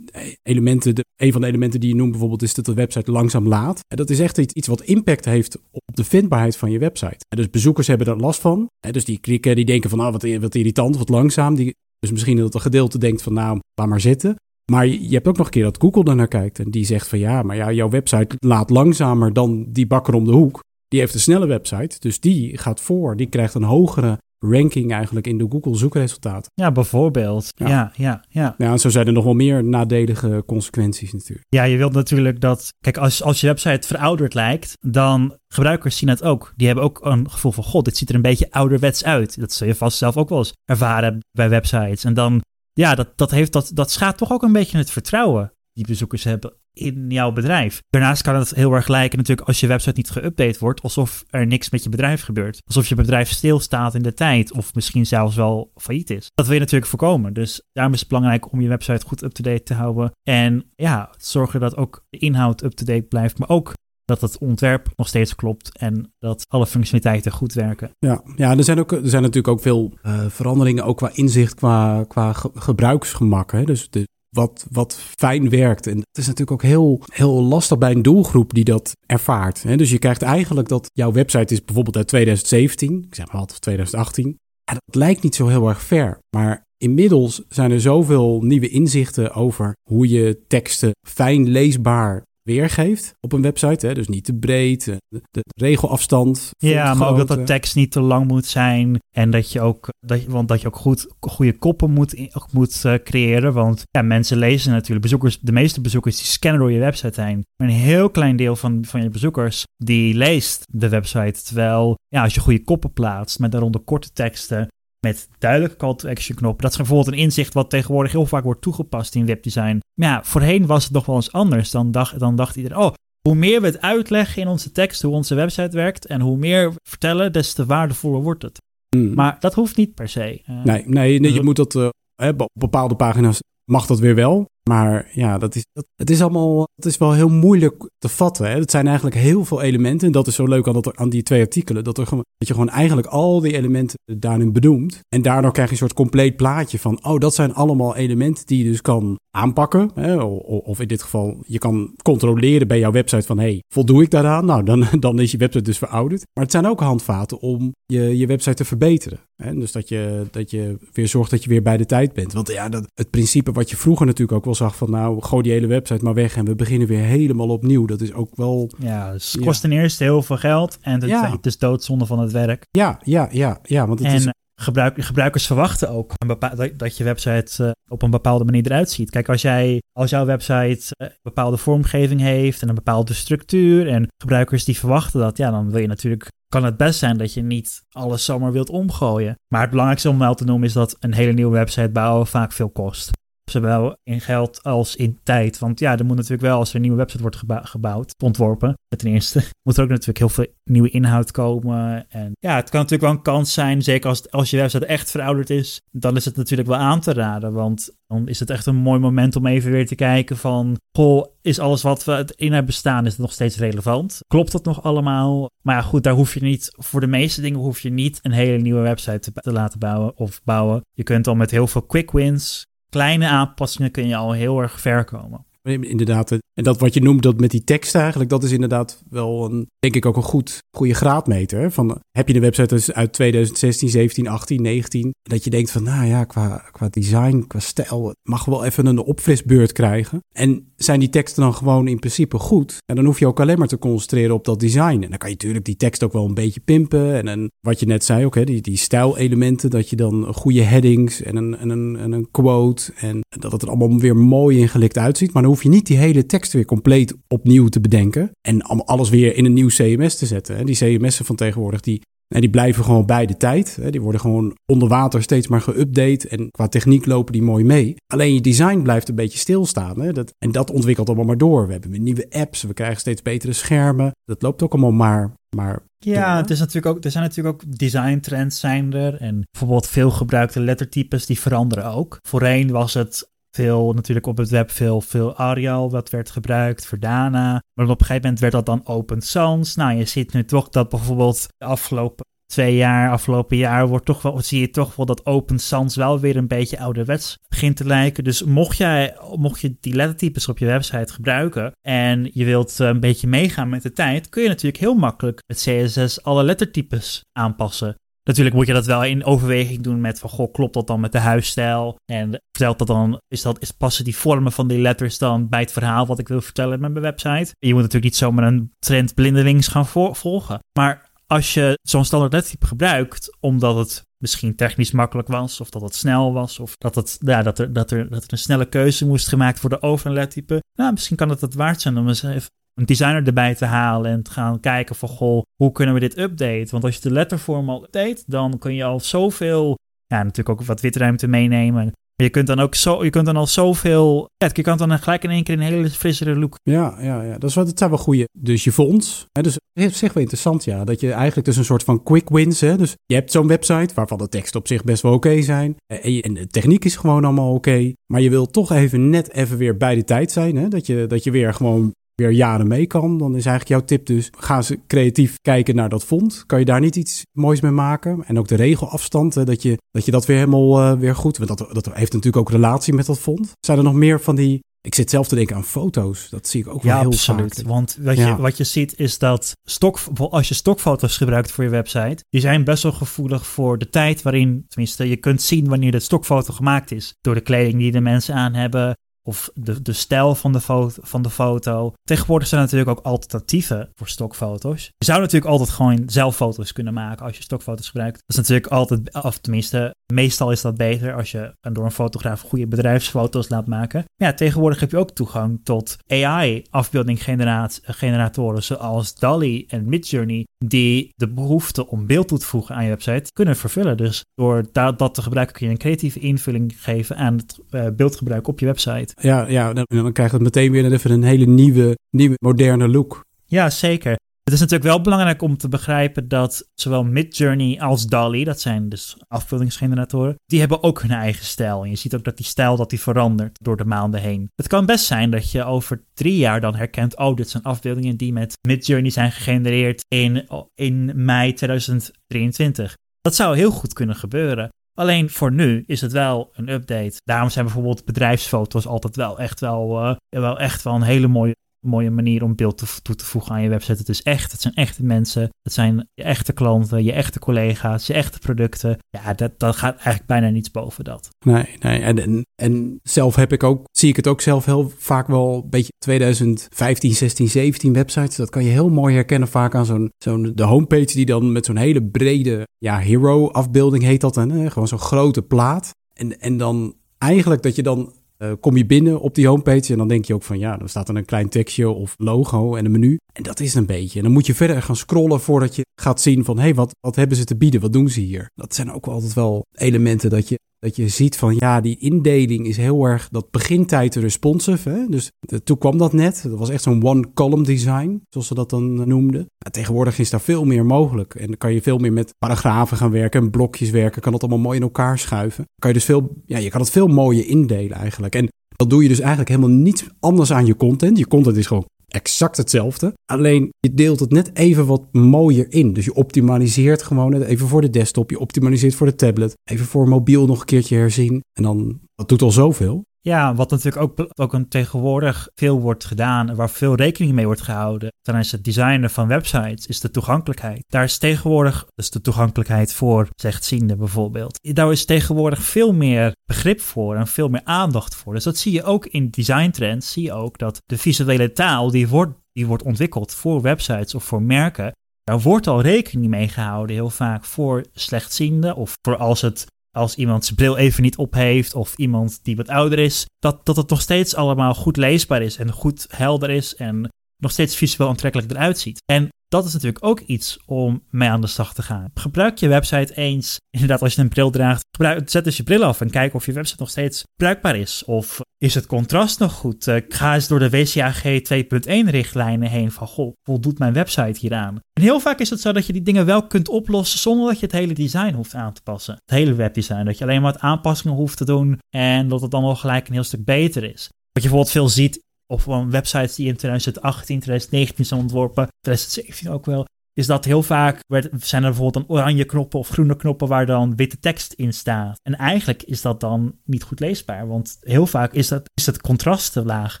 elementen, 0.42 0.94
de, 0.94 1.04
een 1.16 1.32
van 1.32 1.40
de 1.40 1.46
elementen 1.46 1.80
die 1.80 1.88
je 1.88 1.94
noemt 1.94 2.10
bijvoorbeeld 2.10 2.42
is 2.42 2.54
dat 2.54 2.64
de 2.64 2.74
website 2.74 3.10
langzaam 3.10 3.48
laat. 3.48 3.80
En 3.88 3.96
dat 3.96 4.10
is 4.10 4.20
echt 4.20 4.38
iets, 4.38 4.68
wat 4.68 4.82
impact 4.82 5.24
heeft 5.24 5.58
op 5.70 5.96
de 5.96 6.04
vindbaarheid 6.04 6.56
van 6.56 6.70
je 6.70 6.78
website. 6.78 7.24
En 7.28 7.36
dus 7.36 7.50
bezoekers 7.50 7.86
hebben 7.86 8.06
daar 8.06 8.16
last 8.16 8.40
van. 8.40 8.70
Dus 8.90 9.04
die 9.04 9.18
klikken, 9.18 9.56
die 9.56 9.64
denken 9.64 9.90
van 9.90 9.98
nou 9.98 10.12
wat, 10.12 10.22
wat 10.40 10.54
irritant, 10.54 10.96
wat 10.96 11.08
langzaam. 11.08 11.54
Die, 11.54 11.74
dus 12.04 12.12
misschien 12.12 12.36
dat 12.36 12.54
een 12.54 12.60
gedeelte 12.60 12.98
denkt 12.98 13.22
van 13.22 13.32
nou, 13.32 13.60
laat 13.74 13.88
maar 13.88 14.00
zitten. 14.00 14.36
Maar 14.70 14.86
je 14.86 15.14
hebt 15.14 15.28
ook 15.28 15.36
nog 15.36 15.46
een 15.46 15.52
keer 15.52 15.62
dat 15.62 15.80
Google 15.80 16.10
er 16.10 16.16
naar 16.16 16.28
kijkt. 16.28 16.58
En 16.58 16.70
die 16.70 16.84
zegt 16.84 17.08
van 17.08 17.18
ja, 17.18 17.42
maar 17.42 17.56
ja, 17.56 17.72
jouw 17.72 17.88
website 17.88 18.36
laat 18.38 18.70
langzamer 18.70 19.32
dan 19.32 19.66
die 19.68 19.86
bakker 19.86 20.14
om 20.14 20.24
de 20.24 20.32
hoek. 20.32 20.62
Die 20.88 21.00
heeft 21.00 21.14
een 21.14 21.20
snelle 21.20 21.46
website, 21.46 21.96
dus 21.98 22.20
die 22.20 22.58
gaat 22.58 22.80
voor. 22.80 23.16
Die 23.16 23.26
krijgt 23.26 23.54
een 23.54 23.62
hogere 23.62 24.18
ranking 24.50 24.92
eigenlijk 24.92 25.26
in 25.26 25.38
de 25.38 25.46
Google 25.48 25.76
zoekresultaten. 25.76 26.50
Ja, 26.54 26.72
bijvoorbeeld. 26.72 27.48
Ja, 27.54 27.68
ja, 27.68 27.92
ja. 27.96 28.24
Ja, 28.28 28.54
ja 28.58 28.70
en 28.70 28.78
zo 28.78 28.88
zijn 28.88 29.06
er 29.06 29.12
nog 29.12 29.24
wel 29.24 29.34
meer 29.34 29.64
nadelige 29.64 30.42
consequenties 30.46 31.12
natuurlijk. 31.12 31.46
Ja, 31.48 31.62
je 31.62 31.76
wilt 31.76 31.92
natuurlijk 31.92 32.40
dat... 32.40 32.74
Kijk, 32.80 32.96
als, 32.96 33.22
als 33.22 33.40
je 33.40 33.46
website 33.46 33.86
verouderd 33.86 34.34
lijkt, 34.34 34.76
dan 34.80 35.38
gebruikers 35.48 35.96
zien 35.96 36.08
het 36.08 36.22
ook. 36.22 36.52
Die 36.56 36.66
hebben 36.66 36.84
ook 36.84 37.04
een 37.04 37.30
gevoel 37.30 37.52
van, 37.52 37.64
god, 37.64 37.84
dit 37.84 37.96
ziet 37.96 38.08
er 38.08 38.14
een 38.14 38.22
beetje 38.22 38.50
ouderwets 38.50 39.04
uit. 39.04 39.40
Dat 39.40 39.52
zul 39.52 39.66
je 39.66 39.74
vast 39.74 39.98
zelf 39.98 40.16
ook 40.16 40.28
wel 40.28 40.38
eens 40.38 40.52
ervaren 40.64 41.18
bij 41.32 41.48
websites. 41.48 42.04
En 42.04 42.14
dan, 42.14 42.42
ja, 42.72 42.94
dat, 42.94 43.12
dat, 43.16 43.30
heeft, 43.30 43.52
dat, 43.52 43.70
dat 43.74 43.90
schaadt 43.90 44.18
toch 44.18 44.32
ook 44.32 44.42
een 44.42 44.52
beetje 44.52 44.78
het 44.78 44.90
vertrouwen 44.90 45.52
die 45.74 45.86
bezoekers 45.86 46.24
hebben 46.24 46.54
in 46.72 47.04
jouw 47.08 47.32
bedrijf. 47.32 47.82
Daarnaast 47.90 48.22
kan 48.22 48.34
het 48.34 48.54
heel 48.54 48.72
erg 48.72 48.88
lijken 48.88 49.18
natuurlijk 49.18 49.46
als 49.48 49.60
je 49.60 49.66
website 49.66 49.96
niet 49.96 50.10
geüpdate 50.10 50.58
wordt, 50.58 50.82
alsof 50.82 51.24
er 51.30 51.46
niks 51.46 51.70
met 51.70 51.82
je 51.82 51.88
bedrijf 51.88 52.22
gebeurt. 52.22 52.62
Alsof 52.66 52.88
je 52.88 52.94
bedrijf 52.94 53.30
stilstaat 53.30 53.94
in 53.94 54.02
de 54.02 54.14
tijd 54.14 54.52
of 54.52 54.74
misschien 54.74 55.06
zelfs 55.06 55.36
wel 55.36 55.72
failliet 55.76 56.10
is. 56.10 56.30
Dat 56.34 56.46
wil 56.46 56.54
je 56.54 56.60
natuurlijk 56.60 56.90
voorkomen. 56.90 57.32
Dus 57.32 57.62
daarom 57.72 57.94
is 57.94 58.00
het 58.00 58.08
belangrijk 58.08 58.52
om 58.52 58.60
je 58.60 58.68
website 58.68 59.06
goed 59.06 59.22
up-to-date 59.22 59.62
te 59.62 59.74
houden. 59.74 60.12
En 60.22 60.70
ja, 60.76 61.10
zorgen 61.18 61.60
dat 61.60 61.76
ook 61.76 62.04
de 62.10 62.18
inhoud 62.18 62.62
up-to-date 62.62 63.06
blijft, 63.08 63.38
maar 63.38 63.48
ook 63.48 63.72
dat 64.04 64.20
het 64.20 64.38
ontwerp 64.38 64.88
nog 64.96 65.08
steeds 65.08 65.34
klopt 65.34 65.78
en 65.78 66.12
dat 66.18 66.44
alle 66.48 66.66
functionaliteiten 66.66 67.32
goed 67.32 67.52
werken. 67.52 67.90
Ja, 67.98 68.22
ja 68.36 68.56
er, 68.56 68.64
zijn 68.64 68.78
ook, 68.78 68.92
er 68.92 69.08
zijn 69.08 69.22
natuurlijk 69.22 69.48
ook 69.48 69.60
veel 69.60 69.92
uh, 70.02 70.26
veranderingen, 70.28 70.84
ook 70.84 70.96
qua 70.96 71.10
inzicht, 71.12 71.54
qua, 71.54 72.04
qua 72.08 72.32
gebruiksgemak. 72.54 73.52
Hè? 73.52 73.64
Dus 73.64 73.90
de, 73.90 74.08
wat, 74.34 74.66
wat 74.70 74.98
fijn 75.16 75.48
werkt. 75.48 75.86
En 75.86 75.96
het 75.96 76.18
is 76.18 76.26
natuurlijk 76.26 76.50
ook 76.50 76.70
heel, 76.70 77.00
heel 77.12 77.42
lastig 77.42 77.78
bij 77.78 77.90
een 77.90 78.02
doelgroep 78.02 78.54
die 78.54 78.64
dat 78.64 78.92
ervaart. 79.06 79.62
Hè? 79.62 79.76
Dus 79.76 79.90
je 79.90 79.98
krijgt 79.98 80.22
eigenlijk 80.22 80.68
dat 80.68 80.90
jouw 80.92 81.12
website 81.12 81.54
is 81.54 81.64
bijvoorbeeld 81.64 81.96
uit 81.96 82.08
2017, 82.08 83.04
ik 83.06 83.14
zeg 83.14 83.32
maar 83.32 83.42
of 83.42 83.58
2018. 83.58 84.26
En 84.64 84.76
dat 84.84 84.94
lijkt 84.94 85.22
niet 85.22 85.34
zo 85.34 85.46
heel 85.46 85.68
erg 85.68 85.82
ver, 85.82 86.18
maar 86.36 86.64
inmiddels 86.78 87.42
zijn 87.48 87.70
er 87.70 87.80
zoveel 87.80 88.40
nieuwe 88.42 88.68
inzichten 88.68 89.34
over 89.34 89.76
hoe 89.90 90.08
je 90.08 90.44
teksten 90.48 90.90
fijn 91.08 91.48
leesbaar 91.48 92.22
weergeeft 92.44 93.14
op 93.20 93.32
een 93.32 93.42
website. 93.42 93.86
Hè? 93.86 93.94
Dus 93.94 94.08
niet 94.08 94.24
te 94.24 94.34
breed, 94.34 94.84
de, 94.84 95.00
de 95.30 95.42
regelafstand. 95.54 96.50
Ja, 96.58 96.94
maar 96.94 97.08
ook 97.08 97.16
dat 97.16 97.28
de 97.28 97.42
tekst 97.42 97.74
niet 97.74 97.92
te 97.92 98.00
lang 98.00 98.26
moet 98.26 98.46
zijn. 98.46 98.98
En 99.10 99.30
dat 99.30 99.52
je 99.52 99.60
ook, 99.60 99.88
dat 100.06 100.22
je, 100.22 100.30
want 100.30 100.48
dat 100.48 100.60
je 100.60 100.66
ook 100.66 100.76
goed, 100.76 101.06
goede 101.20 101.58
koppen 101.58 101.90
moet, 101.90 102.28
moet 102.52 102.82
uh, 102.86 102.94
creëren. 102.94 103.52
Want 103.52 103.82
ja, 103.90 104.02
mensen 104.02 104.38
lezen 104.38 104.72
natuurlijk. 104.72 105.02
Bezoekers, 105.02 105.40
de 105.40 105.52
meeste 105.52 105.80
bezoekers 105.80 106.16
die 106.16 106.26
scannen 106.26 106.60
door 106.60 106.72
je 106.72 106.78
website 106.78 107.22
heen. 107.22 107.44
Maar 107.56 107.68
een 107.68 107.74
heel 107.74 108.10
klein 108.10 108.36
deel 108.36 108.56
van, 108.56 108.84
van 108.84 109.02
je 109.02 109.08
bezoekers 109.08 109.64
die 109.76 110.14
leest 110.14 110.64
de 110.72 110.88
website. 110.88 111.42
Terwijl 111.42 111.98
ja, 112.08 112.22
als 112.22 112.34
je 112.34 112.40
goede 112.40 112.64
koppen 112.64 112.92
plaatst 112.92 113.38
met 113.38 113.52
daaronder 113.52 113.80
korte 113.80 114.10
teksten 114.12 114.68
met 115.04 115.28
duidelijke 115.38 115.76
call 115.76 115.94
to 115.94 116.08
action 116.08 116.36
knoppen. 116.36 116.62
Dat 116.62 116.70
is 116.70 116.76
bijvoorbeeld 116.76 117.16
een 117.16 117.22
inzicht 117.22 117.54
wat 117.54 117.70
tegenwoordig 117.70 118.12
heel 118.12 118.26
vaak 118.26 118.44
wordt 118.44 118.62
toegepast 118.62 119.14
in 119.14 119.26
webdesign. 119.26 119.80
Maar 119.94 120.08
ja, 120.08 120.24
voorheen 120.24 120.66
was 120.66 120.84
het 120.84 120.92
nog 120.92 121.06
wel 121.06 121.16
eens 121.16 121.32
anders. 121.32 121.70
Dan 121.70 121.90
dacht, 121.90 122.18
dan 122.18 122.36
dacht 122.36 122.56
iedereen, 122.56 122.78
oh, 122.78 122.92
hoe 123.28 123.34
meer 123.34 123.60
we 123.60 123.66
het 123.66 123.80
uitleggen 123.80 124.42
in 124.42 124.48
onze 124.48 124.72
tekst, 124.72 125.02
hoe 125.02 125.14
onze 125.14 125.34
website 125.34 125.76
werkt 125.76 126.06
en 126.06 126.20
hoe 126.20 126.36
meer 126.36 126.72
we 126.72 126.76
vertellen, 126.88 127.32
des 127.32 127.52
te 127.52 127.66
waardevoller 127.66 128.22
wordt 128.22 128.42
het. 128.42 128.58
Hmm. 128.88 129.14
Maar 129.14 129.36
dat 129.40 129.54
hoeft 129.54 129.76
niet 129.76 129.94
per 129.94 130.08
se. 130.08 130.42
Uh, 130.50 130.64
nee, 130.64 130.82
nee, 130.86 131.20
nee, 131.20 131.32
je 131.32 131.42
moet 131.42 131.56
dat 131.56 131.74
uh, 131.74 131.88
op 132.36 132.48
bepaalde 132.52 132.94
pagina's 132.94 133.40
mag 133.64 133.86
dat 133.86 133.98
weer 133.98 134.14
wel. 134.14 134.46
Maar 134.68 135.08
ja, 135.12 135.38
dat 135.38 135.54
is, 135.54 135.66
dat, 135.72 135.86
het 135.96 136.10
is 136.10 136.22
allemaal 136.22 136.66
het 136.74 136.84
is 136.84 136.96
wel 136.96 137.12
heel 137.12 137.28
moeilijk 137.28 137.90
te 137.98 138.08
vatten. 138.08 138.46
Hè? 138.46 138.58
Het 138.58 138.70
zijn 138.70 138.86
eigenlijk 138.86 139.16
heel 139.16 139.44
veel 139.44 139.62
elementen. 139.62 140.06
En 140.06 140.12
dat 140.12 140.26
is 140.26 140.34
zo 140.34 140.46
leuk 140.46 140.68
aan, 140.68 140.72
dat, 140.72 140.96
aan 140.96 141.08
die 141.08 141.22
twee 141.22 141.40
artikelen. 141.40 141.84
Dat, 141.84 141.98
er, 141.98 142.08
dat 142.10 142.48
je 142.48 142.54
gewoon 142.54 142.68
eigenlijk 142.68 143.06
al 143.06 143.40
die 143.40 143.56
elementen 143.56 143.98
daarin 144.04 144.52
benoemt. 144.52 145.00
En 145.08 145.22
daardoor 145.22 145.52
krijg 145.52 145.68
je 145.68 145.74
een 145.74 145.80
soort 145.80 145.92
compleet 145.92 146.36
plaatje 146.36 146.78
van... 146.78 147.04
oh, 147.04 147.18
dat 147.18 147.34
zijn 147.34 147.54
allemaal 147.54 147.96
elementen 147.96 148.46
die 148.46 148.64
je 148.64 148.70
dus 148.70 148.80
kan 148.80 149.18
aanpakken. 149.30 149.90
Hè? 149.94 150.16
Of 150.22 150.80
in 150.80 150.88
dit 150.88 151.02
geval, 151.02 151.42
je 151.46 151.58
kan 151.58 151.94
controleren 152.02 152.68
bij 152.68 152.78
jouw 152.78 152.92
website 152.92 153.26
van... 153.26 153.38
hey, 153.38 153.62
voldoe 153.68 154.02
ik 154.02 154.10
daaraan? 154.10 154.44
Nou, 154.44 154.62
dan, 154.62 154.86
dan 155.00 155.20
is 155.20 155.30
je 155.30 155.38
website 155.38 155.64
dus 155.64 155.78
verouderd. 155.78 156.22
Maar 156.32 156.44
het 156.44 156.52
zijn 156.52 156.66
ook 156.66 156.80
handvaten 156.80 157.40
om 157.40 157.72
je, 157.86 158.16
je 158.18 158.26
website 158.26 158.56
te 158.56 158.64
verbeteren. 158.64 159.20
Hè? 159.36 159.54
Dus 159.54 159.72
dat 159.72 159.88
je, 159.88 160.26
dat 160.30 160.50
je 160.50 160.76
weer 160.92 161.08
zorgt 161.08 161.30
dat 161.30 161.42
je 161.42 161.48
weer 161.48 161.62
bij 161.62 161.76
de 161.76 161.86
tijd 161.86 162.12
bent. 162.12 162.32
Want 162.32 162.48
ja, 162.48 162.68
dat, 162.68 162.86
het 162.94 163.10
principe 163.10 163.52
wat 163.52 163.70
je 163.70 163.76
vroeger 163.76 164.06
natuurlijk 164.06 164.38
ook 164.38 164.44
wel 164.44 164.53
zag 164.54 164.76
van... 164.76 164.90
nou, 164.90 165.22
gooi 165.22 165.42
die 165.42 165.52
hele 165.52 165.66
website 165.66 166.04
maar 166.04 166.14
weg 166.14 166.36
en 166.36 166.44
we 166.44 166.54
beginnen 166.54 166.88
weer 166.88 167.02
helemaal 167.02 167.48
opnieuw. 167.48 167.86
Dat 167.86 168.00
is 168.00 168.12
ook 168.12 168.36
wel... 168.36 168.70
Ja, 168.78 169.12
dus 169.12 169.32
het 169.32 169.44
kost 169.44 169.60
ten 169.60 169.72
eerste 169.72 170.04
heel 170.04 170.22
veel 170.22 170.36
geld 170.36 170.78
en 170.80 171.00
het, 171.00 171.10
ja. 171.10 171.30
het 171.30 171.46
is 171.46 171.58
doodzonde 171.58 172.06
van 172.06 172.18
het 172.18 172.32
werk. 172.32 172.66
Ja, 172.70 172.98
ja, 173.02 173.28
ja, 173.30 173.58
ja. 173.62 173.86
Want 173.86 173.98
het 173.98 174.08
en 174.08 174.14
is... 174.14 174.28
Gebruik, 174.56 175.02
gebruikers 175.02 175.46
verwachten 175.46 175.90
ook 175.90 176.12
een 176.16 176.72
dat 176.76 176.96
je 176.96 177.04
website 177.04 177.64
uh, 177.64 177.70
op 177.88 178.02
een 178.02 178.10
bepaalde 178.10 178.44
manier 178.44 178.66
eruit 178.66 178.90
ziet. 178.90 179.10
Kijk, 179.10 179.28
als, 179.28 179.42
jij, 179.42 179.82
als 179.92 180.10
jouw 180.10 180.24
website 180.24 180.94
een 180.96 181.10
bepaalde 181.22 181.56
vormgeving 181.56 182.20
heeft 182.20 182.62
en 182.62 182.68
een 182.68 182.74
bepaalde 182.74 183.14
structuur 183.14 183.88
en 183.88 184.08
gebruikers 184.18 184.64
die 184.64 184.78
verwachten 184.78 185.20
dat, 185.20 185.36
ja, 185.36 185.50
dan 185.50 185.70
wil 185.70 185.80
je 185.80 185.86
natuurlijk 185.86 186.28
kan 186.48 186.64
het 186.64 186.76
best 186.76 186.98
zijn 186.98 187.18
dat 187.18 187.34
je 187.34 187.42
niet 187.42 187.82
alles 187.90 188.24
zomaar 188.24 188.52
wilt 188.52 188.70
omgooien. 188.70 189.38
Maar 189.48 189.60
het 189.60 189.70
belangrijkste 189.70 190.10
om 190.10 190.18
wel 190.18 190.34
te 190.34 190.44
noemen 190.44 190.66
is 190.66 190.72
dat 190.72 190.96
een 191.00 191.14
hele 191.14 191.32
nieuwe 191.32 191.52
website 191.52 191.90
bouwen 191.90 192.26
vaak 192.26 192.52
veel 192.52 192.70
kost. 192.70 193.10
Zowel 193.50 193.96
in 194.02 194.20
geld 194.20 194.62
als 194.62 194.96
in 194.96 195.18
tijd. 195.22 195.58
Want 195.58 195.80
ja, 195.80 195.98
er 195.98 196.04
moet 196.04 196.16
natuurlijk 196.16 196.42
wel, 196.42 196.58
als 196.58 196.68
er 196.68 196.74
een 196.74 196.80
nieuwe 196.80 196.96
website 196.96 197.22
wordt 197.22 197.42
gebouwd, 197.62 198.14
ontworpen, 198.22 198.74
ten 198.96 199.10
eerste, 199.10 199.42
moet 199.62 199.76
er 199.76 199.82
ook 199.82 199.88
natuurlijk 199.88 200.18
heel 200.18 200.28
veel 200.28 200.46
nieuwe 200.64 200.90
inhoud 200.90 201.30
komen. 201.30 202.06
En 202.08 202.32
ja, 202.38 202.56
het 202.56 202.70
kan 202.70 202.80
natuurlijk 202.80 203.08
wel 203.08 203.10
een 203.10 203.22
kans 203.22 203.52
zijn, 203.52 203.82
zeker 203.82 204.08
als, 204.08 204.30
als 204.30 204.50
je 204.50 204.56
website 204.56 204.86
echt 204.86 205.10
verouderd 205.10 205.50
is, 205.50 205.80
dan 205.90 206.16
is 206.16 206.24
het 206.24 206.36
natuurlijk 206.36 206.68
wel 206.68 206.78
aan 206.78 207.00
te 207.00 207.12
raden. 207.12 207.52
Want 207.52 207.90
dan 208.06 208.28
is 208.28 208.40
het 208.40 208.50
echt 208.50 208.66
een 208.66 208.76
mooi 208.76 209.00
moment 209.00 209.36
om 209.36 209.46
even 209.46 209.70
weer 209.70 209.86
te 209.86 209.94
kijken 209.94 210.36
van, 210.36 210.76
goh, 210.92 211.26
is 211.42 211.58
alles 211.58 211.82
wat 211.82 212.04
we 212.04 212.32
in 212.36 212.48
hebben 212.48 212.66
bestaan, 212.66 213.06
is 213.06 213.12
het 213.12 213.20
nog 213.20 213.32
steeds 213.32 213.58
relevant? 213.58 214.18
Klopt 214.26 214.52
dat 214.52 214.64
nog 214.64 214.82
allemaal? 214.82 215.50
Maar 215.62 215.76
ja, 215.76 215.82
goed, 215.82 216.02
daar 216.02 216.14
hoef 216.14 216.34
je 216.34 216.40
niet, 216.40 216.68
voor 216.78 217.00
de 217.00 217.06
meeste 217.06 217.40
dingen 217.40 217.58
hoef 217.58 217.80
je 217.80 217.90
niet 217.90 218.18
een 218.22 218.32
hele 218.32 218.58
nieuwe 218.58 218.80
website 218.80 219.18
te, 219.18 219.32
te 219.32 219.52
laten 219.52 219.78
bouwen 219.78 220.16
of 220.16 220.40
bouwen. 220.44 220.84
Je 220.92 221.02
kunt 221.02 221.26
al 221.26 221.34
met 221.34 221.50
heel 221.50 221.66
veel 221.66 221.82
quick 221.82 222.10
wins 222.10 222.66
kleine 222.94 223.28
aanpassingen 223.28 223.90
kun 223.90 224.08
je 224.08 224.16
al 224.16 224.32
heel 224.32 224.60
erg 224.60 224.80
ver 224.80 225.04
komen. 225.04 225.46
Inderdaad, 225.64 226.30
en 226.30 226.64
dat 226.64 226.78
wat 226.78 226.94
je 226.94 227.02
noemt 227.02 227.22
dat 227.22 227.40
met 227.40 227.50
die 227.50 227.64
tekst 227.64 227.94
eigenlijk, 227.94 228.30
dat 228.30 228.44
is 228.44 228.52
inderdaad 228.52 229.02
wel 229.10 229.44
een, 229.44 229.70
denk 229.78 229.94
ik 229.94 230.06
ook 230.06 230.16
een 230.16 230.22
goed, 230.22 230.58
goede 230.76 230.94
graadmeter. 230.94 231.72
Van, 231.72 232.00
heb 232.10 232.28
je 232.28 232.34
een 232.34 232.40
website 232.40 232.74
dus 232.74 232.92
uit 232.92 233.12
2016, 233.12 233.88
17, 233.88 234.28
18, 234.28 234.62
19, 234.62 235.14
dat 235.22 235.44
je 235.44 235.50
denkt 235.50 235.70
van, 235.70 235.82
nou 235.82 236.06
ja, 236.06 236.24
qua, 236.24 236.68
qua 236.72 236.88
design, 236.88 237.44
qua 237.46 237.58
stijl, 237.58 238.14
mag 238.22 238.44
wel 238.44 238.64
even 238.64 238.86
een 238.86 238.98
opfrisbeurt 238.98 239.72
krijgen. 239.72 240.18
En 240.32 240.72
zijn 240.76 241.00
die 241.00 241.08
teksten 241.08 241.42
dan 241.42 241.54
gewoon 241.54 241.88
in 241.88 241.98
principe 241.98 242.38
goed? 242.38 242.76
En 242.86 242.96
dan 242.96 243.04
hoef 243.04 243.18
je 243.18 243.26
ook 243.26 243.40
alleen 243.40 243.58
maar 243.58 243.68
te 243.68 243.78
concentreren 243.78 244.34
op 244.34 244.44
dat 244.44 244.60
design. 244.60 245.02
En 245.02 245.08
dan 245.08 245.18
kan 245.18 245.28
je 245.28 245.34
natuurlijk 245.34 245.64
die 245.64 245.76
tekst 245.76 246.02
ook 246.02 246.12
wel 246.12 246.24
een 246.24 246.34
beetje 246.34 246.60
pimpen. 246.60 247.14
En, 247.14 247.28
en 247.28 247.50
wat 247.60 247.80
je 247.80 247.86
net 247.86 248.04
zei 248.04 248.24
ook, 248.24 248.34
hè, 248.34 248.44
die, 248.44 248.60
die 248.60 248.76
stijlelementen, 248.76 249.70
dat 249.70 249.90
je 249.90 249.96
dan 249.96 250.34
goede 250.34 250.62
headings 250.62 251.22
en 251.22 251.36
een, 251.36 251.56
en, 251.56 251.68
een, 251.68 251.96
en 251.96 252.12
een 252.12 252.30
quote. 252.30 252.92
En 252.96 253.20
dat 253.28 253.52
het 253.52 253.62
er 253.62 253.68
allemaal 253.68 253.98
weer 253.98 254.16
mooi 254.16 254.58
ingelikt 254.58 254.98
uitziet. 254.98 255.32
Maar 255.32 255.42
hoef 255.54 255.62
je 255.62 255.68
niet 255.68 255.86
die 255.86 255.96
hele 255.96 256.26
tekst 256.26 256.52
weer 256.52 256.64
compleet 256.64 257.14
opnieuw 257.28 257.68
te 257.68 257.80
bedenken. 257.80 258.30
En 258.40 258.62
alles 258.62 259.10
weer 259.10 259.36
in 259.36 259.44
een 259.44 259.52
nieuw 259.52 259.68
CMS 259.68 260.16
te 260.16 260.26
zetten. 260.26 260.66
Die 260.66 260.76
CMS'en 260.76 261.24
van 261.24 261.36
tegenwoordig, 261.36 261.80
die, 261.80 262.00
die 262.28 262.50
blijven 262.50 262.84
gewoon 262.84 263.06
bij 263.06 263.26
de 263.26 263.36
tijd. 263.36 263.78
Die 263.90 264.00
worden 264.00 264.20
gewoon 264.20 264.56
onder 264.66 264.88
water 264.88 265.22
steeds 265.22 265.48
maar 265.48 265.62
geüpdate. 265.62 266.28
En 266.28 266.50
qua 266.50 266.68
techniek 266.68 267.06
lopen 267.06 267.32
die 267.32 267.42
mooi 267.42 267.64
mee. 267.64 267.96
Alleen 268.06 268.34
je 268.34 268.40
design 268.40 268.82
blijft 268.82 269.08
een 269.08 269.14
beetje 269.14 269.38
stilstaan. 269.38 270.12
Dat, 270.12 270.34
en 270.38 270.52
dat 270.52 270.70
ontwikkelt 270.70 271.06
allemaal 271.06 271.26
maar 271.26 271.38
door. 271.38 271.66
We 271.66 271.72
hebben 271.72 271.90
weer 271.90 272.00
nieuwe 272.00 272.26
apps, 272.30 272.62
we 272.62 272.74
krijgen 272.74 273.00
steeds 273.00 273.22
betere 273.22 273.52
schermen. 273.52 274.12
Dat 274.24 274.42
loopt 274.42 274.62
ook 274.62 274.72
allemaal 274.72 274.92
maar, 274.92 275.32
maar 275.56 275.82
ja, 275.98 276.36
het 276.36 276.50
is 276.50 276.58
natuurlijk 276.58 276.86
ook, 276.86 277.04
er 277.04 277.10
zijn 277.10 277.24
natuurlijk 277.24 277.54
ook 277.54 277.78
design 277.78 278.18
trends 278.18 278.60
zijn 278.60 278.92
er. 278.92 279.14
En 279.14 279.42
bijvoorbeeld 279.50 279.88
veel 279.88 280.10
gebruikte 280.10 280.60
lettertypes 280.60 281.26
die 281.26 281.40
veranderen 281.40 281.84
ook. 281.84 282.18
Voorheen 282.28 282.70
was 282.70 282.94
het 282.94 283.32
veel 283.54 283.92
natuurlijk 283.92 284.26
op 284.26 284.36
het 284.36 284.48
web 284.48 284.70
veel, 284.70 285.00
veel 285.00 285.36
Arial 285.36 285.90
wat 285.90 286.10
werd 286.10 286.30
gebruikt, 286.30 286.86
Verdana. 286.86 287.62
Maar 287.74 287.88
op 287.88 288.00
een 288.00 288.06
gegeven 288.06 288.22
moment 288.22 288.40
werd 288.40 288.52
dat 288.52 288.66
dan 288.66 288.86
open 288.86 289.20
sans. 289.20 289.74
Nou, 289.74 289.96
je 289.96 290.04
ziet 290.04 290.32
nu 290.32 290.44
toch 290.44 290.68
dat 290.68 290.88
bijvoorbeeld 290.88 291.46
de 291.56 291.64
afgelopen 291.64 292.24
twee 292.46 292.76
jaar, 292.76 293.10
afgelopen 293.10 293.56
jaar, 293.56 293.88
wordt 293.88 294.06
toch 294.06 294.22
wel, 294.22 294.40
zie 294.40 294.60
je 294.60 294.70
toch 294.70 294.96
wel 294.96 295.06
dat 295.06 295.26
Open 295.26 295.58
Sans 295.58 295.96
wel 295.96 296.20
weer 296.20 296.36
een 296.36 296.48
beetje 296.48 296.78
ouderwets 296.78 297.38
begint 297.48 297.76
te 297.76 297.86
lijken. 297.86 298.24
Dus 298.24 298.42
mocht, 298.42 298.76
jij, 298.76 299.16
mocht 299.36 299.60
je 299.60 299.76
die 299.80 299.94
lettertypes 299.94 300.48
op 300.48 300.58
je 300.58 300.66
website 300.66 301.12
gebruiken 301.12 301.72
en 301.80 302.30
je 302.32 302.44
wilt 302.44 302.80
eh, 302.80 302.86
een 302.86 303.00
beetje 303.00 303.26
meegaan 303.26 303.68
met 303.68 303.82
de 303.82 303.92
tijd, 303.92 304.28
kun 304.28 304.42
je 304.42 304.48
natuurlijk 304.48 304.76
heel 304.76 304.94
makkelijk 304.94 305.42
met 305.46 305.56
CSS 305.56 306.22
alle 306.22 306.42
lettertypes 306.42 307.24
aanpassen. 307.32 307.94
Natuurlijk 308.24 308.56
moet 308.56 308.66
je 308.66 308.72
dat 308.72 308.86
wel 308.86 309.04
in 309.04 309.24
overweging 309.24 309.82
doen 309.82 310.00
met 310.00 310.18
van, 310.18 310.30
goh, 310.30 310.52
klopt 310.52 310.74
dat 310.74 310.86
dan 310.86 311.00
met 311.00 311.12
de 311.12 311.18
huisstijl? 311.18 311.98
En 312.12 312.42
vertelt 312.50 312.78
dat 312.78 312.86
dan, 312.86 313.20
is 313.28 313.42
dat, 313.42 313.60
is, 313.60 313.70
passen 313.70 314.04
die 314.04 314.16
vormen 314.16 314.52
van 314.52 314.68
die 314.68 314.78
letters 314.78 315.18
dan 315.18 315.48
bij 315.48 315.60
het 315.60 315.72
verhaal 315.72 316.06
wat 316.06 316.18
ik 316.18 316.28
wil 316.28 316.40
vertellen 316.40 316.80
met 316.80 316.92
mijn 316.92 317.04
website? 317.04 317.54
je 317.58 317.72
moet 317.72 317.82
natuurlijk 317.82 318.04
niet 318.04 318.16
zomaar 318.16 318.46
een 318.46 318.72
trend 318.78 319.14
blindelings 319.14 319.68
gaan 319.68 319.86
volgen. 320.16 320.58
Maar 320.78 321.10
als 321.26 321.54
je 321.54 321.78
zo'n 321.82 322.04
standaard 322.04 322.32
lettertype 322.32 322.66
gebruikt, 322.66 323.36
omdat 323.40 323.76
het 323.76 324.02
misschien 324.16 324.56
technisch 324.56 324.90
makkelijk 324.90 325.28
was, 325.28 325.60
of 325.60 325.70
dat 325.70 325.82
het 325.82 325.94
snel 325.94 326.32
was, 326.32 326.58
of 326.58 326.76
dat, 326.76 326.94
het, 326.94 327.18
ja, 327.20 327.42
dat, 327.42 327.58
er, 327.58 327.72
dat, 327.72 327.90
er, 327.90 328.10
dat 328.10 328.24
er 328.24 328.32
een 328.32 328.38
snelle 328.38 328.66
keuze 328.66 329.06
moest 329.06 329.28
gemaakt 329.28 329.60
worden 329.60 329.82
over 329.82 330.06
een 330.06 330.12
lettertype, 330.12 330.62
nou, 330.78 330.92
misschien 330.92 331.16
kan 331.16 331.28
het 331.28 331.40
het 331.40 331.54
waard 331.54 331.80
zijn 331.80 331.98
om 331.98 332.08
eens 332.08 332.22
even 332.22 332.50
een 332.74 332.86
designer 332.86 333.26
erbij 333.26 333.54
te 333.54 333.64
halen 333.64 334.10
en 334.10 334.22
te 334.22 334.30
gaan 334.30 334.60
kijken 334.60 334.96
van, 334.96 335.08
goh, 335.08 335.42
hoe 335.56 335.72
kunnen 335.72 335.94
we 335.94 336.00
dit 336.00 336.18
updaten? 336.18 336.70
Want 336.70 336.84
als 336.84 336.94
je 336.94 337.00
de 337.00 337.10
lettervorm 337.10 337.70
al 337.70 337.84
update, 337.84 338.22
dan 338.26 338.58
kun 338.58 338.74
je 338.74 338.84
al 338.84 339.00
zoveel, 339.00 339.78
ja, 340.06 340.22
natuurlijk 340.22 340.60
ook 340.60 340.66
wat 340.66 340.80
witruimte 340.80 341.26
meenemen. 341.26 341.92
Je 342.16 342.30
kunt 342.30 342.46
dan 342.46 342.60
ook 342.60 342.74
zo, 342.74 343.04
je 343.04 343.10
kunt 343.10 343.26
dan 343.26 343.36
al 343.36 343.46
zoveel. 343.46 344.28
Ja, 344.36 344.50
je 344.52 344.62
kan 344.62 344.78
dan 344.78 344.98
gelijk 344.98 345.24
in 345.24 345.30
één 345.30 345.42
keer 345.42 345.54
een 345.54 345.60
hele 345.60 345.90
frissere 345.90 346.36
look. 346.36 346.58
Ja, 346.62 346.96
ja, 347.00 347.22
ja. 347.22 347.38
Dat, 347.38 347.50
is 347.50 347.56
wat, 347.56 347.66
dat 347.66 347.78
zijn 347.78 347.90
wel 347.90 347.98
goede. 347.98 348.28
Dus 348.38 348.64
je 348.64 348.72
vond. 348.72 349.26
Hè, 349.32 349.42
dus 349.42 349.58
het 349.72 349.94
is 349.94 350.02
echt 350.02 350.14
wel 350.14 350.22
interessant, 350.22 350.64
ja. 350.64 350.84
Dat 350.84 351.00
je 351.00 351.12
eigenlijk 351.12 351.46
dus 351.46 351.56
een 351.56 351.64
soort 351.64 351.82
van 351.82 352.02
quick 352.02 352.28
wins. 352.28 352.60
Hè, 352.60 352.76
dus 352.76 352.94
je 353.06 353.14
hebt 353.14 353.30
zo'n 353.30 353.46
website 353.46 353.94
waarvan 353.94 354.18
de 354.18 354.28
tekst 354.28 354.54
op 354.54 354.66
zich 354.66 354.84
best 354.84 355.02
wel 355.02 355.12
oké 355.12 355.42
zijn. 355.42 355.76
En, 355.86 356.20
en, 356.20 356.34
de 356.34 356.46
techniek 356.46 356.84
is 356.84 356.96
gewoon 356.96 357.24
allemaal 357.24 357.54
oké. 357.54 357.92
maar 358.06 358.20
je 358.20 358.30
wil 358.30 358.46
toch 358.46 358.72
even 358.72 359.10
net 359.10 359.32
even 359.32 359.56
weer 359.56 359.76
bij 359.76 359.94
de 359.94 360.04
tijd 360.04 360.32
zijn. 360.32 360.56
Hè, 360.56 360.68
dat, 360.68 360.86
je, 360.86 361.06
dat 361.06 361.24
je 361.24 361.30
weer 361.30 361.54
gewoon 361.54 361.94
weer 362.14 362.30
jaren 362.30 362.68
mee 362.68 362.86
kan, 362.86 363.18
dan 363.18 363.36
is 363.36 363.46
eigenlijk 363.46 363.68
jouw 363.68 363.84
tip 363.84 364.06
dus: 364.06 364.30
ga 364.38 364.62
ze 364.62 364.80
creatief 364.86 365.36
kijken 365.42 365.74
naar 365.74 365.88
dat 365.88 366.04
fond. 366.04 366.44
Kan 366.46 366.58
je 366.58 366.64
daar 366.64 366.80
niet 366.80 366.96
iets 366.96 367.22
moois 367.32 367.60
mee 367.60 367.70
maken? 367.70 368.24
En 368.24 368.38
ook 368.38 368.48
de 368.48 368.54
regelafstand, 368.54 369.34
hè, 369.34 369.44
dat, 369.44 369.62
je, 369.62 369.78
dat 369.90 370.04
je 370.04 370.10
dat 370.10 370.26
weer 370.26 370.36
helemaal 370.36 370.80
uh, 370.80 370.98
weer 370.98 371.16
goed. 371.16 371.36
Want 371.36 371.58
dat, 371.58 371.74
dat 371.74 371.84
heeft 371.84 372.12
natuurlijk 372.12 372.36
ook 372.36 372.50
relatie 372.50 372.94
met 372.94 373.06
dat 373.06 373.18
fond. 373.18 373.52
Zijn 373.60 373.78
er 373.78 373.84
nog 373.84 373.94
meer 373.94 374.20
van 374.20 374.36
die 374.36 374.60
ik 374.84 374.94
zit 374.94 375.10
zelf 375.10 375.28
te 375.28 375.34
denken 375.34 375.56
aan 375.56 375.64
foto's. 375.64 376.28
Dat 376.28 376.46
zie 376.46 376.60
ik 376.60 376.68
ook 376.68 376.82
wel 376.82 376.98
heel 376.98 377.06
absoluut. 377.06 377.62
Want 377.62 377.98
wat, 378.00 378.16
je, 378.16 378.36
wat 378.36 378.56
je 378.56 378.64
ziet 378.64 378.98
is 378.98 379.18
dat 379.18 379.56
stok, 379.62 379.98
als 380.18 380.48
je 380.48 380.54
stokfoto's 380.54 381.16
gebruikt 381.16 381.50
voor 381.50 381.64
je 381.64 381.70
website, 381.70 382.24
die 382.28 382.40
zijn 382.40 382.64
best 382.64 382.82
wel 382.82 382.92
gevoelig 382.92 383.46
voor 383.46 383.78
de 383.78 383.88
tijd 383.88 384.22
waarin, 384.22 384.64
tenminste, 384.68 385.08
je 385.08 385.16
kunt 385.16 385.42
zien 385.42 385.68
wanneer 385.68 385.92
de 385.92 386.00
stokfoto 386.00 386.52
gemaakt 386.52 386.90
is. 386.90 387.14
Door 387.20 387.34
de 387.34 387.40
kleding 387.40 387.78
die 387.78 387.92
de 387.92 388.00
mensen 388.00 388.34
aan 388.34 388.54
hebben, 388.54 388.96
of 389.28 389.50
de, 389.54 389.82
de 389.82 389.92
stijl 389.92 390.34
van 390.34 390.52
de, 390.52 390.60
foto, 390.60 391.02
van 391.02 391.22
de 391.22 391.30
foto. 391.30 391.92
Tegenwoordig 392.02 392.48
zijn 392.48 392.60
er 392.60 392.66
natuurlijk 392.66 392.98
ook 392.98 393.04
alternatieven 393.04 393.90
voor 393.94 394.08
stokfoto's. 394.08 394.84
Je 394.84 395.04
zou 395.04 395.20
natuurlijk 395.20 395.50
altijd 395.50 395.70
gewoon 395.70 396.02
zelf 396.06 396.36
foto's 396.36 396.72
kunnen 396.72 396.94
maken 396.94 397.26
als 397.26 397.36
je 397.36 397.42
stokfoto's 397.42 397.86
gebruikt. 397.86 398.22
Dat 398.26 398.28
is 398.28 398.36
natuurlijk 398.36 398.66
altijd, 398.66 399.24
of 399.24 399.38
tenminste, 399.38 399.94
meestal 400.12 400.50
is 400.50 400.60
dat 400.60 400.76
beter 400.76 401.14
als 401.14 401.30
je 401.30 401.54
door 401.60 401.84
een 401.84 401.90
fotograaf 401.90 402.40
goede 402.40 402.66
bedrijfsfoto's 402.66 403.48
laat 403.48 403.66
maken. 403.66 404.04
Ja, 404.16 404.34
tegenwoordig 404.34 404.80
heb 404.80 404.90
je 404.90 404.96
ook 404.96 405.10
toegang 405.10 405.60
tot 405.62 405.96
AI-afbeeldinggeneratoren 406.06 408.62
zoals 408.62 409.14
DALI 409.14 409.64
en 409.68 409.88
Midjourney, 409.88 410.44
die 410.64 411.08
de 411.14 411.28
behoefte 411.28 411.86
om 411.86 412.06
beeld 412.06 412.28
toe 412.28 412.38
te 412.38 412.46
voegen 412.46 412.74
aan 412.74 412.84
je 412.84 412.88
website 412.88 413.32
kunnen 413.32 413.56
vervullen. 413.56 413.96
Dus 413.96 414.24
door 414.34 414.64
dat 414.72 415.14
te 415.14 415.22
gebruiken 415.22 415.56
kun 415.56 415.66
je 415.66 415.72
een 415.72 415.78
creatieve 415.78 416.18
invulling 416.18 416.74
geven 416.76 417.16
aan 417.16 417.36
het 417.36 417.58
uh, 417.70 417.86
beeldgebruik 417.96 418.48
op 418.48 418.60
je 418.60 418.66
website. 418.66 419.13
Ja, 419.20 419.48
ja 419.48 419.72
dan, 419.72 419.84
dan 419.88 420.12
krijgt 420.12 420.32
het 420.32 420.42
meteen 420.42 420.72
weer 420.72 420.92
even 420.92 421.10
een 421.10 421.22
hele 421.22 421.46
nieuwe, 421.46 421.98
nieuwe 422.10 422.36
moderne 422.38 422.88
look. 422.88 423.24
Ja, 423.46 423.70
zeker. 423.70 424.16
Het 424.44 424.52
is 424.52 424.60
natuurlijk 424.60 424.88
wel 424.88 425.00
belangrijk 425.00 425.42
om 425.42 425.56
te 425.56 425.68
begrijpen 425.68 426.28
dat 426.28 426.70
zowel 426.74 427.04
Midjourney 427.04 427.80
als 427.80 428.06
DALI, 428.06 428.44
dat 428.44 428.60
zijn 428.60 428.88
dus 428.88 429.16
afbeeldingsgeneratoren, 429.28 430.34
die 430.46 430.60
hebben 430.60 430.82
ook 430.82 431.02
hun 431.02 431.10
eigen 431.10 431.44
stijl. 431.44 431.82
En 431.82 431.90
je 431.90 431.96
ziet 431.96 432.14
ook 432.14 432.24
dat 432.24 432.36
die 432.36 432.46
stijl 432.46 432.76
dat 432.76 432.90
die 432.90 433.00
verandert 433.00 433.58
door 433.62 433.76
de 433.76 433.84
maanden 433.84 434.20
heen. 434.20 434.50
Het 434.54 434.66
kan 434.66 434.86
best 434.86 435.04
zijn 435.04 435.30
dat 435.30 435.50
je 435.50 435.64
over 435.64 436.04
drie 436.14 436.36
jaar 436.36 436.60
dan 436.60 436.74
herkent, 436.74 437.16
oh, 437.16 437.36
dit 437.36 437.50
zijn 437.50 437.62
afbeeldingen 437.62 438.16
die 438.16 438.32
met 438.32 438.58
Midjourney 438.68 439.10
zijn 439.10 439.32
gegenereerd 439.32 440.04
in, 440.08 440.48
in 440.74 441.12
mei 441.14 441.52
2023. 441.52 442.96
Dat 443.20 443.34
zou 443.34 443.56
heel 443.56 443.70
goed 443.70 443.92
kunnen 443.92 444.16
gebeuren. 444.16 444.68
Alleen 444.94 445.30
voor 445.30 445.52
nu 445.52 445.84
is 445.86 446.00
het 446.00 446.12
wel 446.12 446.50
een 446.52 446.68
update. 446.68 447.20
Daarom 447.24 447.50
zijn 447.50 447.64
bijvoorbeeld 447.64 448.04
bedrijfsfoto's 448.04 448.86
altijd 448.86 449.16
wel 449.16 449.38
echt 449.38 449.60
wel, 449.60 450.04
uh, 450.04 450.16
wel 450.28 450.58
echt 450.58 450.82
wel 450.82 450.94
een 450.94 451.02
hele 451.02 451.28
mooie 451.28 451.56
mooie 451.84 452.10
manier 452.10 452.42
om 452.42 452.54
beeld 452.54 453.02
toe 453.02 453.14
te 453.14 453.24
voegen 453.24 453.52
aan 453.52 453.62
je 453.62 453.68
website. 453.68 453.98
Het 453.98 454.08
is 454.08 454.22
echt, 454.22 454.52
het 454.52 454.60
zijn 454.60 454.74
echte 454.74 455.04
mensen, 455.04 455.48
het 455.62 455.72
zijn 455.72 456.08
je 456.14 456.22
echte 456.22 456.52
klanten, 456.52 457.04
je 457.04 457.12
echte 457.12 457.38
collega's, 457.38 458.06
je 458.06 458.12
echte 458.12 458.38
producten. 458.38 458.98
Ja, 459.10 459.34
dat, 459.34 459.58
dat 459.58 459.76
gaat 459.76 459.94
eigenlijk 459.94 460.26
bijna 460.26 460.48
niets 460.48 460.70
boven 460.70 461.04
dat. 461.04 461.28
Nee, 461.46 461.66
nee. 461.80 462.00
En, 462.00 462.44
en, 462.54 463.00
zelf 463.02 463.36
heb 463.36 463.52
ik 463.52 463.62
ook, 463.62 463.84
zie 463.92 464.08
ik 464.08 464.16
het 464.16 464.26
ook 464.26 464.40
zelf 464.40 464.64
heel 464.64 464.92
vaak 464.96 465.26
wel 465.26 465.54
een 465.64 465.70
beetje 465.70 465.92
2015, 465.98 467.14
16, 467.14 467.48
17 467.48 467.92
websites. 467.92 468.36
Dat 468.36 468.50
kan 468.50 468.64
je 468.64 468.70
heel 468.70 468.88
mooi 468.88 469.14
herkennen 469.14 469.48
vaak 469.48 469.74
aan 469.74 469.86
zo'n, 469.86 470.10
zo'n 470.18 470.52
de 470.54 470.62
homepage 470.62 471.14
die 471.14 471.26
dan 471.26 471.52
met 471.52 471.64
zo'n 471.64 471.76
hele 471.76 472.02
brede, 472.02 472.66
ja, 472.78 472.98
hero 472.98 473.48
afbeelding 473.48 474.02
heet 474.02 474.20
dat. 474.20 474.36
En, 474.36 474.70
gewoon 474.70 474.88
zo'n 474.88 474.98
grote 474.98 475.42
plaat. 475.42 475.90
En, 476.12 476.40
en 476.40 476.56
dan 476.56 476.94
eigenlijk 477.18 477.62
dat 477.62 477.76
je 477.76 477.82
dan 477.82 478.12
uh, 478.44 478.52
kom 478.60 478.76
je 478.76 478.86
binnen 478.86 479.20
op 479.20 479.34
die 479.34 479.46
homepage 479.46 479.92
en 479.92 479.98
dan 479.98 480.08
denk 480.08 480.24
je 480.24 480.34
ook 480.34 480.42
van 480.42 480.58
ja, 480.58 480.76
dan 480.76 480.88
staat 480.88 481.08
er 481.08 481.16
een 481.16 481.24
klein 481.24 481.48
tekstje 481.48 481.88
of 481.88 482.14
logo 482.18 482.74
en 482.76 482.84
een 482.84 482.90
menu. 482.90 483.18
En 483.32 483.42
dat 483.42 483.60
is 483.60 483.74
een 483.74 483.86
beetje. 483.86 484.18
En 484.18 484.24
dan 484.24 484.32
moet 484.32 484.46
je 484.46 484.54
verder 484.54 484.82
gaan 484.82 484.96
scrollen 484.96 485.40
voordat 485.40 485.76
je 485.76 485.86
gaat 486.00 486.20
zien 486.20 486.44
van 486.44 486.56
hé, 486.56 486.62
hey, 486.62 486.74
wat, 486.74 486.94
wat 487.00 487.16
hebben 487.16 487.36
ze 487.36 487.44
te 487.44 487.56
bieden? 487.56 487.80
Wat 487.80 487.92
doen 487.92 488.08
ze 488.08 488.20
hier? 488.20 488.50
Dat 488.54 488.74
zijn 488.74 488.92
ook 488.92 489.06
altijd 489.06 489.32
wel 489.32 489.66
elementen 489.72 490.30
dat 490.30 490.48
je 490.48 490.58
dat 490.84 490.96
je 490.96 491.08
ziet 491.08 491.36
van 491.36 491.54
ja, 491.58 491.80
die 491.80 491.96
indeling 491.98 492.66
is 492.66 492.76
heel 492.76 493.04
erg 493.04 493.28
dat 493.28 493.50
begintijd 493.50 494.14
responsive. 494.14 494.88
Hè? 494.88 495.06
Dus 495.08 495.30
toen 495.64 495.78
kwam 495.78 495.98
dat 495.98 496.12
net. 496.12 496.42
Dat 496.42 496.58
was 496.58 496.68
echt 496.68 496.82
zo'n 496.82 497.04
one-column 497.04 497.62
design, 497.62 498.22
zoals 498.28 498.46
ze 498.46 498.54
dat 498.54 498.70
dan 498.70 499.08
noemden. 499.08 499.46
tegenwoordig 499.70 500.18
is 500.18 500.30
daar 500.30 500.40
veel 500.40 500.64
meer 500.64 500.86
mogelijk. 500.86 501.34
En 501.34 501.46
dan 501.46 501.56
kan 501.56 501.72
je 501.72 501.82
veel 501.82 501.98
meer 501.98 502.12
met 502.12 502.34
paragrafen 502.38 502.96
gaan 502.96 503.10
werken 503.10 503.40
en 503.40 503.50
blokjes 503.50 503.90
werken. 503.90 504.22
Kan 504.22 504.32
dat 504.32 504.40
allemaal 504.40 504.58
mooi 504.58 504.76
in 504.76 504.82
elkaar 504.82 505.18
schuiven. 505.18 505.64
Kan 505.78 505.90
je 505.90 505.96
dus 505.96 506.04
veel, 506.04 506.42
ja, 506.46 506.58
je 506.58 506.70
kan 506.70 506.80
het 506.80 506.90
veel 506.90 507.06
mooier 507.06 507.46
indelen 507.46 507.96
eigenlijk. 507.96 508.34
En 508.34 508.48
dat 508.76 508.90
doe 508.90 509.02
je 509.02 509.08
dus 509.08 509.20
eigenlijk 509.20 509.48
helemaal 509.48 509.76
niets 509.76 510.06
anders 510.20 510.52
aan 510.52 510.66
je 510.66 510.76
content. 510.76 511.18
Je 511.18 511.26
content 511.26 511.56
is 511.56 511.66
gewoon 511.66 511.86
exact 512.14 512.56
hetzelfde. 512.56 513.14
Alleen 513.24 513.72
je 513.80 513.94
deelt 513.94 514.20
het 514.20 514.30
net 514.30 514.50
even 514.54 514.86
wat 514.86 515.02
mooier 515.12 515.66
in. 515.68 515.92
Dus 515.92 516.04
je 516.04 516.14
optimaliseert 516.14 517.02
gewoon 517.02 517.42
even 517.42 517.68
voor 517.68 517.80
de 517.80 517.90
desktop. 517.90 518.30
Je 518.30 518.38
optimaliseert 518.38 518.94
voor 518.94 519.06
de 519.06 519.14
tablet. 519.14 519.56
Even 519.64 519.86
voor 519.86 520.08
mobiel 520.08 520.46
nog 520.46 520.60
een 520.60 520.66
keertje 520.66 520.96
herzien. 520.96 521.42
En 521.52 521.62
dan, 521.62 522.00
dat 522.14 522.28
doet 522.28 522.42
al 522.42 522.50
zoveel. 522.50 523.04
Ja, 523.24 523.54
wat 523.54 523.70
natuurlijk 523.70 524.02
ook, 524.02 524.28
ook 524.34 524.52
een 524.52 524.68
tegenwoordig 524.68 525.48
veel 525.54 525.80
wordt 525.80 526.04
gedaan, 526.04 526.54
waar 526.54 526.70
veel 526.70 526.94
rekening 526.94 527.34
mee 527.34 527.46
wordt 527.46 527.60
gehouden 527.60 528.12
tijdens 528.22 528.52
het 528.52 528.64
designen 528.64 529.10
van 529.10 529.28
websites, 529.28 529.86
is 529.86 530.00
de 530.00 530.10
toegankelijkheid. 530.10 530.84
Daar 530.88 531.04
is 531.04 531.18
tegenwoordig, 531.18 531.86
dus 531.94 532.10
de 532.10 532.20
toegankelijkheid 532.20 532.92
voor 532.92 533.28
slechtzienden 533.34 533.98
bijvoorbeeld, 533.98 534.58
daar 534.74 534.90
is 534.90 535.04
tegenwoordig 535.04 535.62
veel 535.62 535.92
meer 535.92 536.32
begrip 536.44 536.80
voor 536.80 537.16
en 537.16 537.26
veel 537.26 537.48
meer 537.48 537.64
aandacht 537.64 538.14
voor. 538.14 538.34
Dus 538.34 538.44
dat 538.44 538.56
zie 538.56 538.72
je 538.72 538.82
ook 538.82 539.06
in 539.06 539.30
designtrends, 539.30 540.12
zie 540.12 540.22
je 540.22 540.32
ook 540.32 540.58
dat 540.58 540.82
de 540.86 540.98
visuele 540.98 541.52
taal 541.52 541.90
die 541.90 542.08
wordt, 542.08 542.38
die 542.52 542.66
wordt 542.66 542.82
ontwikkeld 542.82 543.34
voor 543.34 543.62
websites 543.62 544.14
of 544.14 544.24
voor 544.24 544.42
merken, 544.42 544.92
daar 545.22 545.40
wordt 545.40 545.66
al 545.66 545.80
rekening 545.80 546.30
mee 546.30 546.48
gehouden 546.48 546.96
heel 546.96 547.10
vaak 547.10 547.44
voor 547.44 547.84
slechtzienden 547.92 548.76
of 548.76 548.94
voor 549.02 549.16
als 549.16 549.40
het 549.40 549.66
als 549.94 550.14
iemand 550.14 550.44
zijn 550.44 550.56
bril 550.56 550.76
even 550.76 551.02
niet 551.02 551.16
op 551.16 551.34
heeft 551.34 551.74
of 551.74 551.96
iemand 551.96 552.40
die 552.42 552.56
wat 552.56 552.68
ouder 552.68 552.98
is, 552.98 553.26
dat, 553.38 553.66
dat 553.66 553.76
het 553.76 553.88
nog 553.88 554.00
steeds 554.00 554.34
allemaal 554.34 554.74
goed 554.74 554.96
leesbaar 554.96 555.42
is 555.42 555.56
en 555.56 555.72
goed 555.72 556.06
helder 556.10 556.50
is 556.50 556.76
en 556.76 557.08
nog 557.38 557.50
steeds 557.50 557.76
visueel 557.76 558.08
aantrekkelijk 558.08 558.50
eruit 558.50 558.78
ziet. 558.78 559.02
En 559.04 559.28
dat 559.48 559.64
is 559.64 559.72
natuurlijk 559.72 560.04
ook 560.04 560.20
iets 560.20 560.58
om 560.66 561.02
mee 561.10 561.28
aan 561.28 561.40
de 561.40 561.46
slag 561.46 561.74
te 561.74 561.82
gaan. 561.82 562.10
Gebruik 562.14 562.58
je 562.58 562.68
website 562.68 563.14
eens. 563.14 563.56
Inderdaad, 563.70 564.02
als 564.02 564.14
je 564.14 564.20
een 564.20 564.28
bril 564.28 564.50
draagt, 564.50 564.84
gebruik, 564.90 565.30
zet 565.30 565.44
dus 565.44 565.56
je 565.56 565.62
bril 565.62 565.84
af 565.84 566.00
en 566.00 566.10
kijk 566.10 566.34
of 566.34 566.46
je 566.46 566.52
website 566.52 566.80
nog 566.80 566.90
steeds 566.90 567.22
bruikbaar 567.36 567.76
is. 567.76 568.04
Of 568.04 568.40
is 568.58 568.74
het 568.74 568.86
contrast 568.86 569.38
nog 569.38 569.52
goed? 569.52 569.86
Uh, 569.86 569.96
ga 570.08 570.34
eens 570.34 570.48
door 570.48 570.58
de 570.58 570.70
WCAG 570.70 571.22
2.1 571.22 572.10
richtlijnen 572.10 572.68
heen 572.68 572.90
van, 572.90 573.06
goh, 573.06 573.32
voldoet 573.42 573.78
mijn 573.78 573.92
website 573.92 574.40
hieraan? 574.40 574.78
En 574.92 575.02
heel 575.02 575.20
vaak 575.20 575.40
is 575.40 575.50
het 575.50 575.60
zo 575.60 575.72
dat 575.72 575.86
je 575.86 575.92
die 575.92 576.02
dingen 576.02 576.26
wel 576.26 576.46
kunt 576.46 576.68
oplossen 576.68 577.18
zonder 577.18 577.46
dat 577.46 577.58
je 577.60 577.66
het 577.66 577.74
hele 577.74 577.94
design 577.94 578.34
hoeft 578.34 578.54
aan 578.54 578.72
te 578.72 578.82
passen. 578.82 579.14
Het 579.14 579.38
hele 579.38 579.54
webdesign, 579.54 580.04
dat 580.04 580.18
je 580.18 580.24
alleen 580.24 580.42
maar 580.42 580.52
wat 580.52 580.60
aanpassingen 580.60 581.16
hoeft 581.16 581.36
te 581.36 581.44
doen 581.44 581.78
en 581.90 582.28
dat 582.28 582.40
het 582.40 582.50
dan 582.50 582.64
al 582.64 582.76
gelijk 582.76 583.06
een 583.06 583.14
heel 583.14 583.24
stuk 583.24 583.44
beter 583.44 583.84
is. 583.84 584.08
Wat 584.32 584.42
je 584.42 584.48
bijvoorbeeld 584.48 584.70
veel 584.70 584.88
ziet 584.88 585.22
of 585.46 585.62
gewoon 585.62 585.90
websites 585.90 586.34
die 586.34 586.46
in 586.46 586.56
2018, 586.56 587.40
2019 587.40 588.04
zijn 588.04 588.20
ontworpen, 588.20 588.68
2017 588.80 589.50
ook 589.50 589.66
wel, 589.66 589.86
is 590.14 590.26
dat 590.26 590.44
heel 590.44 590.62
vaak 590.62 591.00
zijn 591.40 591.62
er 591.62 591.70
bijvoorbeeld 591.70 592.06
dan 592.06 592.16
oranje 592.16 592.44
knoppen 592.44 592.78
of 592.78 592.88
groene 592.88 593.16
knoppen 593.16 593.48
waar 593.48 593.66
dan 593.66 593.96
witte 593.96 594.18
tekst 594.18 594.52
in 594.52 594.72
staat. 594.72 595.20
En 595.22 595.36
eigenlijk 595.36 595.82
is 595.82 596.02
dat 596.02 596.20
dan 596.20 596.58
niet 596.64 596.82
goed 596.82 597.00
leesbaar, 597.00 597.46
want 597.46 597.76
heel 597.80 598.06
vaak 598.06 598.32
is, 598.32 598.48
dat, 598.48 598.70
is 598.74 598.86
het 598.86 599.00
contrast 599.00 599.52
te 599.52 599.64
laag. 599.64 600.00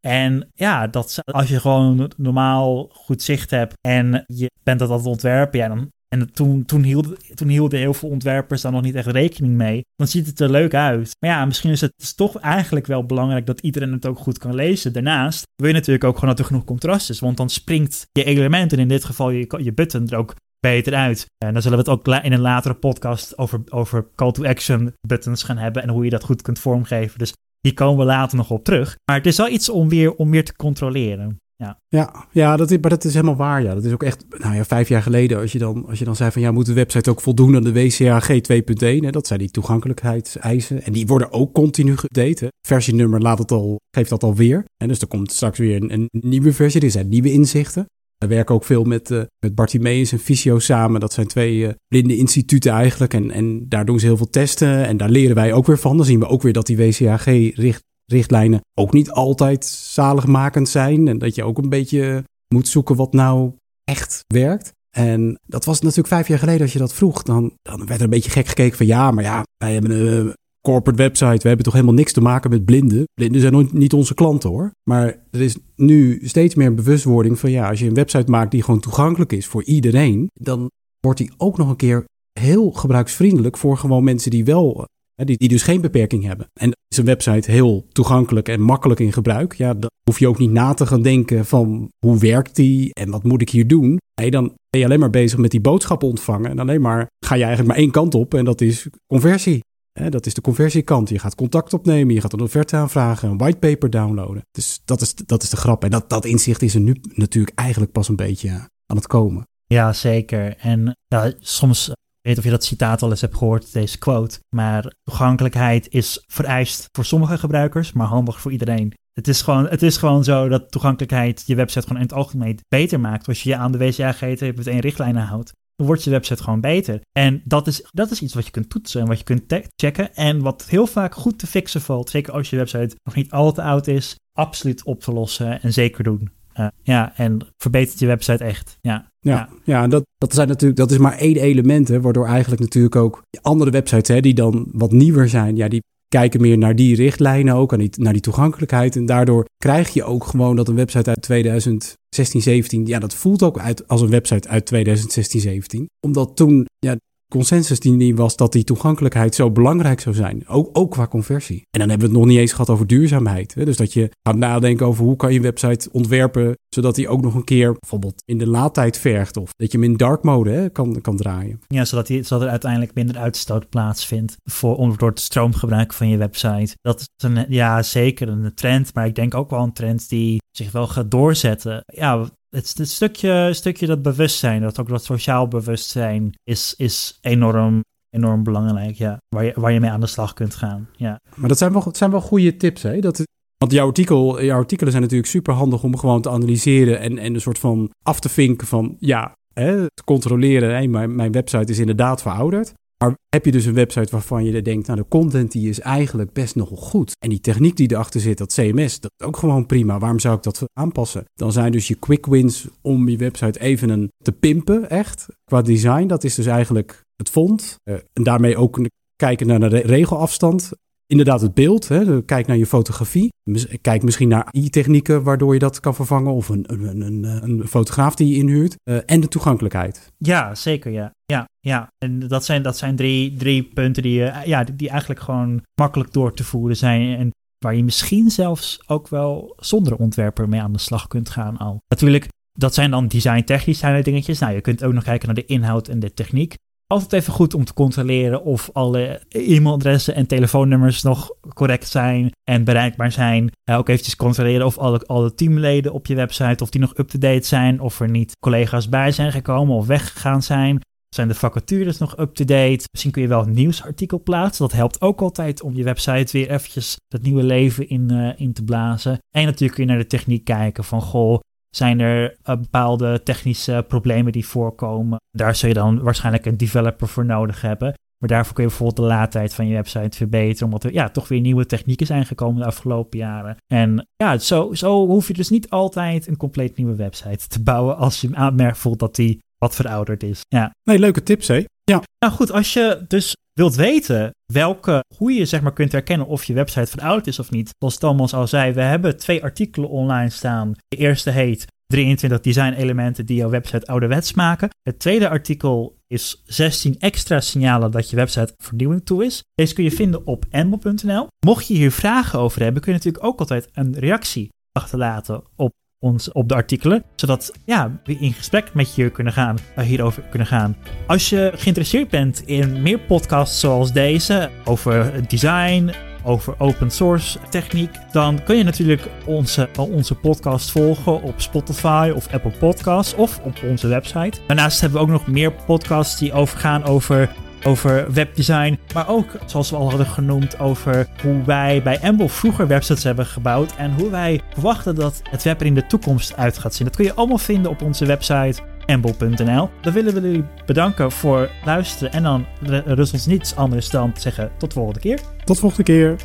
En 0.00 0.48
ja, 0.54 0.86
dat, 0.86 1.18
als 1.24 1.48
je 1.48 1.60
gewoon 1.60 2.10
normaal 2.16 2.88
goed 2.92 3.22
zicht 3.22 3.50
hebt 3.50 3.74
en 3.80 4.24
je 4.26 4.50
bent 4.62 4.78
dat 4.78 4.90
aan 4.90 4.96
het 4.96 5.06
ontwerpen, 5.06 5.58
ja, 5.58 5.68
dan 5.68 5.90
en 6.08 6.32
toen, 6.32 6.64
toen, 6.64 6.82
hielden, 6.82 7.16
toen 7.34 7.48
hielden 7.48 7.78
heel 7.78 7.94
veel 7.94 8.08
ontwerpers 8.08 8.62
daar 8.62 8.72
nog 8.72 8.82
niet 8.82 8.94
echt 8.94 9.06
rekening 9.06 9.54
mee. 9.54 9.84
Dan 9.96 10.08
ziet 10.08 10.26
het 10.26 10.40
er 10.40 10.50
leuk 10.50 10.74
uit. 10.74 11.16
Maar 11.20 11.30
ja, 11.30 11.44
misschien 11.44 11.70
is 11.70 11.80
het 11.80 11.92
dus 11.96 12.14
toch 12.14 12.38
eigenlijk 12.38 12.86
wel 12.86 13.04
belangrijk 13.04 13.46
dat 13.46 13.60
iedereen 13.60 13.92
het 13.92 14.06
ook 14.06 14.18
goed 14.18 14.38
kan 14.38 14.54
lezen. 14.54 14.92
Daarnaast 14.92 15.46
wil 15.56 15.68
je 15.68 15.74
natuurlijk 15.74 16.04
ook 16.04 16.14
gewoon 16.14 16.30
dat 16.30 16.38
er 16.38 16.44
genoeg 16.44 16.64
contrast 16.64 17.10
is. 17.10 17.20
Want 17.20 17.36
dan 17.36 17.50
springt 17.50 18.06
je 18.12 18.24
element, 18.24 18.72
en 18.72 18.78
in 18.78 18.88
dit 18.88 19.04
geval 19.04 19.30
je, 19.30 19.54
je 19.62 19.72
button, 19.72 20.08
er 20.08 20.16
ook 20.16 20.34
beter 20.60 20.94
uit. 20.94 21.26
En 21.44 21.52
dan 21.52 21.62
zullen 21.62 21.78
we 21.78 21.90
het 21.90 21.92
ook 21.92 22.24
in 22.24 22.32
een 22.32 22.40
latere 22.40 22.74
podcast 22.74 23.38
over, 23.38 23.60
over 23.68 24.06
call 24.14 24.32
to 24.32 24.44
action 24.44 24.94
buttons 25.06 25.42
gaan 25.42 25.58
hebben. 25.58 25.82
En 25.82 25.88
hoe 25.88 26.04
je 26.04 26.10
dat 26.10 26.24
goed 26.24 26.42
kunt 26.42 26.58
vormgeven. 26.58 27.18
Dus 27.18 27.32
hier 27.60 27.74
komen 27.74 27.98
we 27.98 28.04
later 28.04 28.36
nog 28.36 28.50
op 28.50 28.64
terug. 28.64 28.96
Maar 29.04 29.16
het 29.16 29.26
is 29.26 29.36
wel 29.36 29.48
iets 29.48 29.68
om 29.68 29.88
weer, 29.88 30.14
om 30.14 30.28
meer 30.28 30.44
te 30.44 30.56
controleren. 30.56 31.38
Ja, 31.62 31.80
ja, 31.88 32.26
ja 32.30 32.56
dat 32.56 32.70
is, 32.70 32.78
maar 32.80 32.90
dat 32.90 33.04
is 33.04 33.14
helemaal 33.14 33.36
waar. 33.36 33.62
Ja. 33.62 33.74
Dat 33.74 33.84
is 33.84 33.92
ook 33.92 34.02
echt, 34.02 34.24
nou 34.38 34.54
ja, 34.54 34.64
vijf 34.64 34.88
jaar 34.88 35.02
geleden, 35.02 35.38
als 35.38 35.52
je 35.52 35.58
dan, 35.58 35.86
als 35.86 35.98
je 35.98 36.04
dan 36.04 36.16
zei 36.16 36.30
van 36.30 36.42
ja, 36.42 36.50
moet 36.50 36.66
de 36.66 36.72
website 36.72 37.10
ook 37.10 37.20
voldoen 37.20 37.56
aan 37.56 37.64
de 37.64 37.72
WCAG 37.72 38.30
2.1, 38.30 39.10
dat 39.10 39.26
zijn 39.26 39.38
die 39.38 39.50
toegankelijkheidseisen. 39.50 40.82
En 40.82 40.92
die 40.92 41.06
worden 41.06 41.32
ook 41.32 41.54
continu 41.54 41.94
geüpdate. 41.94 42.48
Versienummer 42.66 43.20
laat 43.20 43.38
het 43.38 43.50
al, 43.50 43.80
geeft 43.90 44.10
dat 44.10 44.22
alweer. 44.22 44.64
En 44.76 44.88
dus 44.88 45.00
er 45.00 45.06
komt 45.06 45.32
straks 45.32 45.58
weer 45.58 45.92
een, 45.92 46.08
nieuwe 46.10 46.52
versie, 46.52 46.80
er 46.80 46.90
zijn 46.90 47.08
nieuwe 47.08 47.32
inzichten. 47.32 47.86
We 48.18 48.26
werken 48.26 48.54
ook 48.54 48.64
veel 48.64 48.84
met, 48.84 49.10
uh, 49.10 49.22
met 49.38 49.54
Bartimeus 49.54 50.12
en 50.12 50.18
Visio 50.18 50.58
samen. 50.58 51.00
Dat 51.00 51.12
zijn 51.12 51.26
twee 51.26 51.56
uh, 51.56 51.68
blinde 51.88 52.16
instituten 52.16 52.72
eigenlijk. 52.72 53.14
En, 53.14 53.30
en 53.30 53.68
daar 53.68 53.84
doen 53.84 54.00
ze 54.00 54.06
heel 54.06 54.16
veel 54.16 54.30
testen. 54.30 54.86
En 54.86 54.96
daar 54.96 55.10
leren 55.10 55.34
wij 55.34 55.52
ook 55.52 55.66
weer 55.66 55.78
van. 55.78 55.96
Dan 55.96 56.06
zien 56.06 56.20
we 56.20 56.26
ook 56.26 56.42
weer 56.42 56.52
dat 56.52 56.66
die 56.66 56.76
WCAG 56.76 57.24
richt, 57.54 57.84
richtlijnen 58.12 58.60
ook 58.74 58.92
niet 58.92 59.10
altijd 59.10 59.64
zaligmakend 59.64 60.68
zijn. 60.68 61.08
En 61.08 61.18
dat 61.18 61.34
je 61.34 61.44
ook 61.44 61.58
een 61.58 61.68
beetje 61.68 62.24
moet 62.54 62.68
zoeken 62.68 62.96
wat 62.96 63.12
nou 63.12 63.52
echt 63.84 64.24
werkt. 64.26 64.72
En 64.96 65.38
dat 65.46 65.64
was 65.64 65.80
natuurlijk 65.80 66.08
vijf 66.08 66.28
jaar 66.28 66.38
geleden 66.38 66.62
als 66.62 66.72
je 66.72 66.78
dat 66.78 66.94
vroeg. 66.94 67.22
Dan, 67.22 67.52
dan 67.62 67.86
werd 67.86 67.98
er 67.98 68.04
een 68.04 68.10
beetje 68.10 68.30
gek 68.30 68.46
gekeken 68.46 68.76
van 68.76 68.86
ja, 68.86 69.10
maar 69.10 69.24
ja, 69.24 69.42
wij 69.56 69.72
hebben 69.72 69.90
een 69.90 70.34
corporate 70.60 71.02
website. 71.02 71.42
We 71.42 71.48
hebben 71.48 71.64
toch 71.64 71.72
helemaal 71.72 71.94
niks 71.94 72.12
te 72.12 72.20
maken 72.20 72.50
met 72.50 72.64
blinden. 72.64 73.04
Blinden 73.14 73.40
zijn 73.40 73.68
niet 73.72 73.92
onze 73.92 74.14
klanten 74.14 74.50
hoor. 74.50 74.70
Maar 74.82 75.06
er 75.30 75.40
is 75.40 75.56
nu 75.76 76.20
steeds 76.22 76.54
meer 76.54 76.74
bewustwording 76.74 77.38
van 77.38 77.50
ja, 77.50 77.68
als 77.68 77.78
je 77.78 77.86
een 77.86 77.94
website 77.94 78.30
maakt 78.30 78.50
die 78.50 78.62
gewoon 78.62 78.80
toegankelijk 78.80 79.32
is 79.32 79.46
voor 79.46 79.64
iedereen, 79.64 80.30
dan 80.32 80.70
wordt 81.00 81.18
die 81.18 81.32
ook 81.36 81.56
nog 81.56 81.68
een 81.68 81.76
keer 81.76 82.04
heel 82.32 82.70
gebruiksvriendelijk 82.70 83.56
voor 83.56 83.76
gewoon 83.76 84.04
mensen 84.04 84.30
die 84.30 84.44
wel 84.44 84.86
die, 85.24 85.36
die 85.36 85.48
dus 85.48 85.62
geen 85.62 85.80
beperking 85.80 86.24
hebben. 86.24 86.46
En 86.52 86.72
is 86.88 86.96
een 86.96 87.04
website 87.04 87.50
heel 87.50 87.86
toegankelijk 87.92 88.48
en 88.48 88.60
makkelijk 88.60 89.00
in 89.00 89.12
gebruik. 89.12 89.54
Ja, 89.54 89.74
dan 89.74 89.90
hoef 90.02 90.18
je 90.18 90.28
ook 90.28 90.38
niet 90.38 90.50
na 90.50 90.74
te 90.74 90.86
gaan 90.86 91.02
denken 91.02 91.46
van 91.46 91.88
hoe 91.98 92.18
werkt 92.18 92.56
die 92.56 92.94
en 92.94 93.10
wat 93.10 93.22
moet 93.22 93.42
ik 93.42 93.50
hier 93.50 93.66
doen. 93.66 93.98
Nee, 94.14 94.30
dan 94.30 94.44
ben 94.70 94.80
je 94.80 94.84
alleen 94.84 95.00
maar 95.00 95.10
bezig 95.10 95.38
met 95.38 95.50
die 95.50 95.60
boodschappen 95.60 96.08
ontvangen. 96.08 96.50
En 96.50 96.58
alleen 96.58 96.80
maar 96.80 97.06
ga 97.26 97.34
je 97.34 97.44
eigenlijk 97.44 97.72
maar 97.72 97.82
één 97.82 97.90
kant 97.90 98.14
op 98.14 98.34
en 98.34 98.44
dat 98.44 98.60
is 98.60 98.88
conversie. 99.06 99.60
Dat 100.08 100.26
is 100.26 100.34
de 100.34 100.40
conversiekant. 100.40 101.08
Je 101.08 101.18
gaat 101.18 101.34
contact 101.34 101.72
opnemen, 101.72 102.14
je 102.14 102.20
gaat 102.20 102.32
een 102.32 102.40
offerte 102.40 102.76
aanvragen, 102.76 103.30
een 103.30 103.38
whitepaper 103.38 103.90
downloaden. 103.90 104.42
Dus 104.50 104.80
dat 104.84 105.00
is, 105.00 105.14
dat 105.14 105.42
is 105.42 105.50
de 105.50 105.56
grap. 105.56 105.84
En 105.84 105.90
dat, 105.90 106.10
dat 106.10 106.24
inzicht 106.24 106.62
is 106.62 106.74
er 106.74 106.80
nu 106.80 106.96
natuurlijk 107.14 107.58
eigenlijk 107.58 107.92
pas 107.92 108.08
een 108.08 108.16
beetje 108.16 108.50
aan 108.86 108.96
het 108.96 109.06
komen. 109.06 109.46
Ja, 109.66 109.92
zeker. 109.92 110.56
En 110.56 110.96
ja, 111.06 111.32
soms 111.38 111.92
weet 112.20 112.38
of 112.38 112.44
je 112.44 112.50
dat 112.50 112.64
citaat 112.64 113.02
al 113.02 113.10
eens 113.10 113.20
hebt 113.20 113.36
gehoord, 113.36 113.72
deze 113.72 113.98
quote. 113.98 114.38
Maar 114.48 114.94
toegankelijkheid 115.02 115.88
is 115.90 116.24
vereist 116.26 116.88
voor 116.92 117.04
sommige 117.04 117.38
gebruikers, 117.38 117.92
maar 117.92 118.06
handig 118.06 118.40
voor 118.40 118.52
iedereen. 118.52 118.94
Het 119.12 119.28
is, 119.28 119.42
gewoon, 119.42 119.68
het 119.68 119.82
is 119.82 119.96
gewoon 119.96 120.24
zo 120.24 120.48
dat 120.48 120.70
toegankelijkheid 120.70 121.42
je 121.46 121.54
website 121.54 121.86
gewoon 121.86 122.02
in 122.02 122.08
het 122.08 122.16
algemeen 122.16 122.58
beter 122.68 123.00
maakt. 123.00 123.28
Als 123.28 123.42
je 123.42 123.48
je 123.48 123.56
aan 123.56 123.72
de 123.72 123.78
WCAG 123.78 124.20
2.1 124.20 124.78
richtlijnen 124.78 125.22
houdt, 125.22 125.52
dan 125.76 125.86
wordt 125.86 126.04
je 126.04 126.10
website 126.10 126.42
gewoon 126.42 126.60
beter. 126.60 127.00
En 127.12 127.42
dat 127.44 127.66
is, 127.66 127.88
dat 127.90 128.10
is 128.10 128.22
iets 128.22 128.34
wat 128.34 128.44
je 128.44 128.50
kunt 128.50 128.70
toetsen 128.70 129.00
en 129.00 129.06
wat 129.06 129.18
je 129.18 129.24
kunt 129.24 129.62
checken. 129.76 130.14
En 130.14 130.42
wat 130.42 130.66
heel 130.68 130.86
vaak 130.86 131.14
goed 131.14 131.38
te 131.38 131.46
fixen 131.46 131.80
valt, 131.80 132.10
zeker 132.10 132.32
als 132.32 132.50
je 132.50 132.56
website 132.56 132.96
nog 133.02 133.14
niet 133.14 133.30
al 133.30 133.52
te 133.52 133.62
oud 133.62 133.86
is, 133.86 134.16
absoluut 134.32 134.84
op 134.84 135.00
te 135.00 135.12
lossen 135.12 135.62
en 135.62 135.72
zeker 135.72 136.04
doen. 136.04 136.30
Uh, 136.60 136.66
ja, 136.82 137.16
en 137.16 137.38
verbetert 137.56 137.98
je 137.98 138.06
website 138.06 138.44
echt. 138.44 138.78
Ja, 138.80 139.12
ja, 139.20 139.48
ja. 139.64 139.88
dat, 139.88 140.04
dat, 140.18 140.34
zijn 140.34 140.48
natuurlijk, 140.48 140.78
dat 140.78 140.90
is 140.90 140.98
maar 140.98 141.18
één 141.18 141.36
element, 141.36 141.88
hè, 141.88 142.00
waardoor 142.00 142.26
eigenlijk 142.26 142.62
natuurlijk 142.62 142.96
ook 142.96 143.22
andere 143.42 143.70
websites 143.70 144.08
hè, 144.08 144.20
die 144.20 144.34
dan 144.34 144.68
wat 144.72 144.92
nieuwer 144.92 145.28
zijn, 145.28 145.56
ja, 145.56 145.68
die 145.68 145.82
kijken 146.08 146.40
meer 146.40 146.58
naar 146.58 146.76
die 146.76 146.96
richtlijnen 146.96 147.54
ook, 147.54 147.78
die, 147.78 147.90
naar 147.96 148.12
die 148.12 148.22
toegankelijkheid. 148.22 148.96
En 148.96 149.06
daardoor 149.06 149.44
krijg 149.58 149.88
je 149.88 150.04
ook 150.04 150.24
gewoon 150.24 150.56
dat 150.56 150.68
een 150.68 150.74
website 150.74 151.08
uit 151.08 151.22
2016, 151.22 152.42
17, 152.42 152.86
ja, 152.86 152.98
dat 152.98 153.14
voelt 153.14 153.42
ook 153.42 153.58
uit 153.58 153.88
als 153.88 154.00
een 154.00 154.10
website 154.10 154.48
uit 154.48 154.66
2016, 154.66 155.40
17. 155.40 155.88
Omdat 156.00 156.36
toen, 156.36 156.66
ja, 156.78 156.96
consensus 157.32 157.80
die 157.80 158.16
was 158.16 158.36
dat 158.36 158.52
die 158.52 158.64
toegankelijkheid 158.64 159.34
zo 159.34 159.50
belangrijk 159.50 160.00
zou 160.00 160.14
zijn. 160.14 160.48
Ook, 160.48 160.68
ook 160.72 160.90
qua 160.90 161.06
conversie. 161.06 161.66
En 161.70 161.80
dan 161.80 161.88
hebben 161.88 162.08
we 162.08 162.12
het 162.12 162.22
nog 162.22 162.30
niet 162.30 162.38
eens 162.38 162.52
gehad 162.52 162.70
over 162.70 162.86
duurzaamheid. 162.86 163.54
Hè? 163.54 163.64
Dus 163.64 163.76
dat 163.76 163.92
je 163.92 164.10
gaat 164.22 164.36
nadenken 164.36 164.86
over 164.86 165.04
hoe 165.04 165.16
kan 165.16 165.32
je 165.32 165.40
website 165.40 165.88
ontwerpen 165.92 166.56
zodat 166.68 166.94
die 166.94 167.08
ook 167.08 167.22
nog 167.22 167.34
een 167.34 167.44
keer 167.44 167.72
bijvoorbeeld 167.80 168.22
in 168.24 168.38
de 168.38 168.46
laadtijd 168.46 168.98
vergt. 168.98 169.36
Of 169.36 169.50
dat 169.56 169.72
je 169.72 169.78
hem 169.78 169.90
in 169.90 169.96
dark 169.96 170.22
mode 170.22 170.50
hè, 170.50 170.68
kan, 170.68 171.00
kan 171.00 171.16
draaien. 171.16 171.60
Ja, 171.66 171.84
zodat, 171.84 172.06
die, 172.06 172.22
zodat 172.22 172.44
er 172.44 172.50
uiteindelijk 172.50 172.94
minder 172.94 173.18
uitstoot 173.18 173.68
plaatsvindt 173.68 174.36
voor, 174.44 174.96
door 174.96 175.08
het 175.08 175.20
stroomgebruik 175.20 175.92
van 175.92 176.08
je 176.08 176.16
website. 176.16 176.76
Dat 176.80 177.00
is 177.00 177.08
een, 177.16 177.46
ja, 177.48 177.82
zeker 177.82 178.28
een 178.28 178.54
trend, 178.54 178.94
maar 178.94 179.06
ik 179.06 179.14
denk 179.14 179.34
ook 179.34 179.50
wel 179.50 179.62
een 179.62 179.72
trend 179.72 180.08
die 180.08 180.40
zich 180.50 180.72
wel 180.72 180.86
gaat 180.86 181.10
doorzetten. 181.10 181.82
Ja, 181.86 182.28
het, 182.50 182.74
het 182.78 182.88
stukje, 182.88 183.52
stukje 183.52 183.86
dat 183.86 184.02
bewustzijn, 184.02 184.62
dat 184.62 184.80
ook 184.80 184.88
dat 184.88 185.04
sociaal 185.04 185.48
bewustzijn, 185.48 186.34
is, 186.44 186.74
is 186.76 187.18
enorm, 187.20 187.84
enorm 188.10 188.42
belangrijk. 188.42 188.96
Ja. 188.96 189.20
Waar, 189.28 189.44
je, 189.44 189.52
waar 189.54 189.72
je 189.72 189.80
mee 189.80 189.90
aan 189.90 190.00
de 190.00 190.06
slag 190.06 190.32
kunt 190.32 190.54
gaan. 190.54 190.88
Ja. 190.96 191.20
Maar 191.34 191.48
dat 191.48 191.58
zijn 191.58 191.72
wel, 191.72 191.82
het 191.82 191.96
zijn 191.96 192.10
wel 192.10 192.20
goede 192.20 192.56
tips. 192.56 192.82
Hè? 192.82 193.00
Dat, 193.00 193.22
want 193.58 193.72
jouw, 193.72 193.86
artikel, 193.86 194.42
jouw 194.42 194.58
artikelen 194.58 194.90
zijn 194.90 195.02
natuurlijk 195.02 195.30
super 195.30 195.54
handig 195.54 195.82
om 195.82 195.96
gewoon 195.96 196.22
te 196.22 196.30
analyseren 196.30 197.00
en, 197.00 197.18
en 197.18 197.34
een 197.34 197.40
soort 197.40 197.58
van 197.58 197.90
af 198.02 198.20
te 198.20 198.28
vinken 198.28 198.66
van 198.66 198.96
ja, 198.98 199.36
hè, 199.54 199.86
te 199.94 200.04
controleren. 200.04 200.76
Hé, 200.76 200.86
mijn, 200.86 201.14
mijn 201.14 201.32
website 201.32 201.72
is 201.72 201.78
inderdaad 201.78 202.22
verouderd. 202.22 202.72
Maar 203.04 203.16
heb 203.28 203.44
je 203.44 203.50
dus 203.50 203.64
een 203.64 203.74
website 203.74 204.10
waarvan 204.10 204.44
je 204.44 204.62
denkt, 204.62 204.86
nou 204.86 204.98
de 204.98 205.08
content 205.08 205.52
die 205.52 205.68
is 205.68 205.80
eigenlijk 205.80 206.32
best 206.32 206.54
nog 206.54 206.70
goed. 206.74 207.16
En 207.18 207.28
die 207.28 207.40
techniek 207.40 207.76
die 207.76 207.92
erachter 207.92 208.20
zit, 208.20 208.38
dat 208.38 208.54
CMS, 208.54 209.00
dat 209.00 209.10
is 209.16 209.26
ook 209.26 209.36
gewoon 209.36 209.66
prima. 209.66 209.98
Waarom 209.98 210.18
zou 210.18 210.36
ik 210.36 210.42
dat 210.42 210.62
aanpassen? 210.72 211.24
Dan 211.34 211.52
zijn 211.52 211.72
dus 211.72 211.88
je 211.88 211.94
quick 211.94 212.26
wins 212.26 212.68
om 212.80 213.08
je 213.08 213.16
website 213.16 213.60
even 213.60 213.88
een, 213.88 214.12
te 214.24 214.32
pimpen, 214.32 214.90
echt. 214.90 215.26
Qua 215.44 215.62
design, 215.62 216.06
dat 216.06 216.24
is 216.24 216.34
dus 216.34 216.46
eigenlijk 216.46 217.02
het 217.16 217.28
font. 217.28 217.76
Uh, 217.84 217.94
en 218.12 218.22
daarmee 218.22 218.56
ook 218.56 218.80
kijken 219.16 219.46
naar 219.46 219.70
de 219.70 219.78
regelafstand 219.78 220.70
inderdaad 221.08 221.40
het 221.40 221.54
beeld. 221.54 221.88
Hè. 221.88 222.22
Kijk 222.22 222.46
naar 222.46 222.56
je 222.56 222.66
fotografie. 222.66 223.32
Kijk 223.80 224.02
misschien 224.02 224.28
naar 224.28 224.48
i-technieken 224.52 225.22
waardoor 225.22 225.52
je 225.52 225.58
dat 225.58 225.80
kan 225.80 225.94
vervangen. 225.94 226.32
Of 226.32 226.48
een, 226.48 226.64
een, 226.66 227.00
een, 227.00 227.24
een 227.42 227.68
fotograaf 227.68 228.14
die 228.14 228.28
je 228.28 228.36
inhuurt. 228.36 228.76
Uh, 228.84 228.98
en 229.06 229.20
de 229.20 229.28
toegankelijkheid. 229.28 230.12
Ja, 230.18 230.54
zeker 230.54 230.92
ja. 230.92 231.10
Ja, 231.26 231.48
ja. 231.60 231.92
en 231.98 232.18
dat 232.18 232.44
zijn, 232.44 232.62
dat 232.62 232.78
zijn 232.78 232.96
drie, 232.96 233.36
drie 233.36 233.62
punten 233.62 234.02
die, 234.02 234.20
uh, 234.20 234.44
ja, 234.44 234.64
die, 234.64 234.88
eigenlijk 234.88 235.20
gewoon 235.20 235.62
makkelijk 235.74 236.12
door 236.12 236.34
te 236.34 236.44
voeren 236.44 236.76
zijn. 236.76 237.18
En 237.18 237.30
waar 237.58 237.74
je 237.74 237.84
misschien 237.84 238.30
zelfs 238.30 238.82
ook 238.86 239.08
wel 239.08 239.54
zonder 239.56 239.96
ontwerper 239.96 240.48
mee 240.48 240.60
aan 240.60 240.72
de 240.72 240.78
slag 240.78 241.06
kunt 241.06 241.30
gaan 241.30 241.56
al. 241.56 241.80
Natuurlijk, 241.88 242.28
dat 242.52 242.74
zijn 242.74 242.90
dan 242.90 243.08
design-technisch 243.08 243.78
zijn 243.78 244.02
dingetjes. 244.02 244.38
Nou, 244.38 244.54
je 244.54 244.60
kunt 244.60 244.84
ook 244.84 244.92
nog 244.92 245.04
kijken 245.04 245.26
naar 245.26 245.36
de 245.36 245.44
inhoud 245.44 245.88
en 245.88 245.98
de 245.98 246.14
techniek 246.14 246.54
altijd 246.88 247.12
even 247.12 247.32
goed 247.32 247.54
om 247.54 247.64
te 247.64 247.74
controleren 247.74 248.42
of 248.42 248.70
alle 248.72 249.22
e-mailadressen 249.28 250.14
en 250.14 250.26
telefoonnummers 250.26 251.02
nog 251.02 251.30
correct 251.54 251.88
zijn 251.88 252.32
en 252.44 252.64
bereikbaar 252.64 253.12
zijn. 253.12 253.50
ook 253.64 253.88
eventjes 253.88 254.16
controleren 254.16 254.66
of 254.66 254.78
alle, 254.78 255.00
alle 255.06 255.34
teamleden 255.34 255.92
op 255.92 256.06
je 256.06 256.14
website, 256.14 256.62
of 256.62 256.70
die 256.70 256.80
nog 256.80 256.96
up-to-date 256.96 257.46
zijn, 257.46 257.80
of 257.80 258.00
er 258.00 258.10
niet 258.10 258.36
collega's 258.40 258.88
bij 258.88 259.12
zijn 259.12 259.32
gekomen 259.32 259.76
of 259.76 259.86
weggegaan 259.86 260.42
zijn. 260.42 260.80
Zijn 261.08 261.28
de 261.28 261.34
vacatures 261.34 261.98
nog 261.98 262.18
up-to-date? 262.18 262.84
Misschien 262.92 263.12
kun 263.12 263.22
je 263.22 263.28
wel 263.28 263.42
een 263.42 263.52
nieuwsartikel 263.52 264.22
plaatsen. 264.22 264.68
Dat 264.68 264.76
helpt 264.76 265.00
ook 265.00 265.20
altijd 265.20 265.62
om 265.62 265.74
je 265.74 265.84
website 265.84 266.38
weer 266.38 266.50
eventjes 266.50 266.96
dat 267.08 267.22
nieuwe 267.22 267.42
leven 267.42 267.88
in, 267.88 268.12
uh, 268.12 268.40
in 268.40 268.52
te 268.52 268.64
blazen. 268.64 269.18
En 269.30 269.44
natuurlijk 269.44 269.74
kun 269.74 269.84
je 269.84 269.90
naar 269.90 269.98
de 269.98 270.06
techniek 270.06 270.44
kijken 270.44 270.84
van, 270.84 271.02
goh, 271.02 271.40
zijn 271.70 272.00
er 272.00 272.30
uh, 272.30 272.56
bepaalde 272.56 273.22
technische 273.22 273.84
problemen 273.88 274.32
die 274.32 274.46
voorkomen? 274.46 275.18
Daar 275.30 275.54
zul 275.54 275.68
je 275.68 275.74
dan 275.74 276.02
waarschijnlijk 276.02 276.46
een 276.46 276.56
developer 276.56 277.08
voor 277.08 277.24
nodig 277.24 277.60
hebben. 277.60 277.94
Maar 278.18 278.28
daarvoor 278.28 278.54
kun 278.54 278.62
je 278.62 278.68
bijvoorbeeld 278.68 279.08
de 279.08 279.14
laadtijd 279.14 279.54
van 279.54 279.66
je 279.66 279.74
website 279.74 280.16
verbeteren. 280.16 280.64
Omdat 280.64 280.84
er 280.84 280.92
ja, 280.92 281.08
toch 281.08 281.28
weer 281.28 281.40
nieuwe 281.40 281.66
technieken 281.66 282.06
zijn 282.06 282.26
gekomen 282.26 282.60
de 282.60 282.66
afgelopen 282.66 283.18
jaren. 283.18 283.56
En 283.66 284.08
ja, 284.16 284.38
zo, 284.38 284.74
zo 284.74 285.06
hoef 285.06 285.26
je 285.28 285.34
dus 285.34 285.48
niet 285.48 285.70
altijd 285.70 286.26
een 286.26 286.36
compleet 286.36 286.76
nieuwe 286.76 286.96
website 286.96 287.48
te 287.48 287.62
bouwen. 287.62 287.96
Als 287.96 288.20
je 288.20 288.34
aanmerkt 288.34 288.78
voelt 288.78 288.98
dat 288.98 289.16
die 289.16 289.42
wat 289.58 289.74
verouderd 289.74 290.22
is. 290.22 290.40
Ja. 290.48 290.74
Nee, 290.82 290.98
leuke 290.98 291.22
tips 291.22 291.48
hè? 291.48 291.64
Ja. 291.84 292.02
Nou 292.18 292.32
goed, 292.32 292.52
als 292.52 292.72
je 292.72 293.04
dus 293.08 293.36
wilt 293.52 293.74
weten 293.74 294.30
welke, 294.52 295.04
hoe 295.16 295.32
je 295.32 295.44
zeg 295.44 295.60
maar 295.60 295.72
kunt 295.72 295.92
herkennen 295.92 296.26
of 296.26 296.44
je 296.44 296.52
website 296.52 296.90
verouderd 296.90 297.26
is 297.26 297.38
of 297.38 297.50
niet. 297.50 297.70
Zoals 297.78 297.98
Thomas 297.98 298.34
al 298.34 298.46
zei, 298.46 298.72
we 298.72 298.82
hebben 298.82 299.16
twee 299.16 299.42
artikelen 299.42 299.88
online 299.88 300.30
staan. 300.30 300.72
De 300.88 300.96
eerste 300.96 301.30
heet 301.30 301.66
23 301.86 302.40
design 302.40 302.72
elementen 302.72 303.26
die 303.26 303.36
jouw 303.36 303.48
website 303.48 303.86
ouderwets 303.86 304.34
maken. 304.34 304.68
Het 304.82 304.98
tweede 304.98 305.28
artikel 305.28 305.96
is 306.06 306.42
16 306.44 306.98
extra 306.98 307.40
signalen 307.40 307.90
dat 307.90 308.10
je 308.10 308.16
website 308.16 308.54
vernieuwing 308.56 309.04
toe 309.04 309.24
is. 309.24 309.42
Deze 309.54 309.74
kun 309.74 309.84
je 309.84 309.92
vinden 309.92 310.26
op 310.26 310.46
enbel.nl. 310.50 311.26
Mocht 311.46 311.66
je 311.66 311.74
hier 311.74 311.92
vragen 311.92 312.38
over 312.38 312.62
hebben, 312.62 312.82
kun 312.82 312.92
je 312.92 312.98
natuurlijk 312.98 313.24
ook 313.24 313.38
altijd 313.40 313.68
een 313.72 313.98
reactie 313.98 314.48
achterlaten 314.72 315.42
op 315.56 315.72
ons 316.00 316.32
op 316.32 316.48
de 316.48 316.54
artikelen, 316.54 317.04
zodat 317.16 317.52
ja, 317.64 318.00
we 318.04 318.18
in 318.18 318.32
gesprek 318.32 318.74
met 318.74 318.94
je 318.94 319.10
kunnen 319.10 319.32
gaan, 319.32 319.58
uh, 319.78 319.84
hierover 319.84 320.22
kunnen 320.22 320.48
gaan. 320.48 320.76
Als 321.06 321.28
je 321.28 321.52
geïnteresseerd 321.54 322.08
bent 322.08 322.42
in 322.46 322.82
meer 322.82 322.98
podcasts 322.98 323.60
zoals 323.60 323.92
deze 323.92 324.50
over 324.64 325.28
design, 325.28 325.90
over 326.24 326.54
open 326.58 326.90
source 326.90 327.38
techniek, 327.50 327.90
dan 328.12 328.44
kun 328.44 328.56
je 328.56 328.64
natuurlijk 328.64 329.08
onze, 329.24 329.68
onze 329.76 330.14
podcast 330.14 330.70
volgen 330.70 331.22
op 331.22 331.40
Spotify 331.40 332.12
of 332.14 332.32
Apple 332.32 332.52
Podcasts 332.58 333.14
of 333.14 333.40
op 333.44 333.58
onze 333.64 333.88
website. 333.88 334.38
Daarnaast 334.46 334.80
hebben 334.80 334.98
we 334.98 335.04
ook 335.04 335.12
nog 335.12 335.26
meer 335.26 335.52
podcasts 335.52 336.18
die 336.18 336.32
overgaan 336.32 336.84
over 336.84 337.30
over 337.64 338.12
webdesign, 338.12 338.78
maar 338.94 339.08
ook, 339.08 339.26
zoals 339.46 339.70
we 339.70 339.76
al 339.76 339.88
hadden 339.88 340.06
genoemd, 340.06 340.58
over 340.58 341.06
hoe 341.22 341.42
wij 341.44 341.82
bij 341.82 342.00
Amble 342.00 342.28
vroeger 342.28 342.66
websites 342.66 343.04
hebben 343.04 343.26
gebouwd 343.26 343.76
en 343.76 343.94
hoe 343.94 344.10
wij 344.10 344.40
verwachten 344.52 344.94
dat 344.94 345.20
het 345.30 345.42
web 345.42 345.60
er 345.60 345.66
in 345.66 345.74
de 345.74 345.86
toekomst 345.86 346.36
uit 346.36 346.58
gaat 346.58 346.74
zien. 346.74 346.86
Dat 346.86 346.96
kun 346.96 347.04
je 347.04 347.14
allemaal 347.14 347.38
vinden 347.38 347.70
op 347.70 347.82
onze 347.82 348.06
website 348.06 348.62
amble.nl. 348.86 349.70
Dan 349.80 349.92
willen 349.92 350.14
we 350.14 350.20
jullie 350.20 350.44
bedanken 350.66 351.12
voor 351.12 351.50
luisteren 351.64 352.12
en 352.12 352.22
dan 352.22 352.46
rust 352.84 353.12
ons 353.12 353.26
niets 353.26 353.56
anders 353.56 353.90
dan 353.90 354.12
te 354.12 354.20
zeggen 354.20 354.50
tot 354.58 354.68
de 354.68 354.74
volgende 354.74 355.00
keer. 355.00 355.20
Tot 355.44 355.58
volgende 355.58 355.84
keer. 355.84 356.16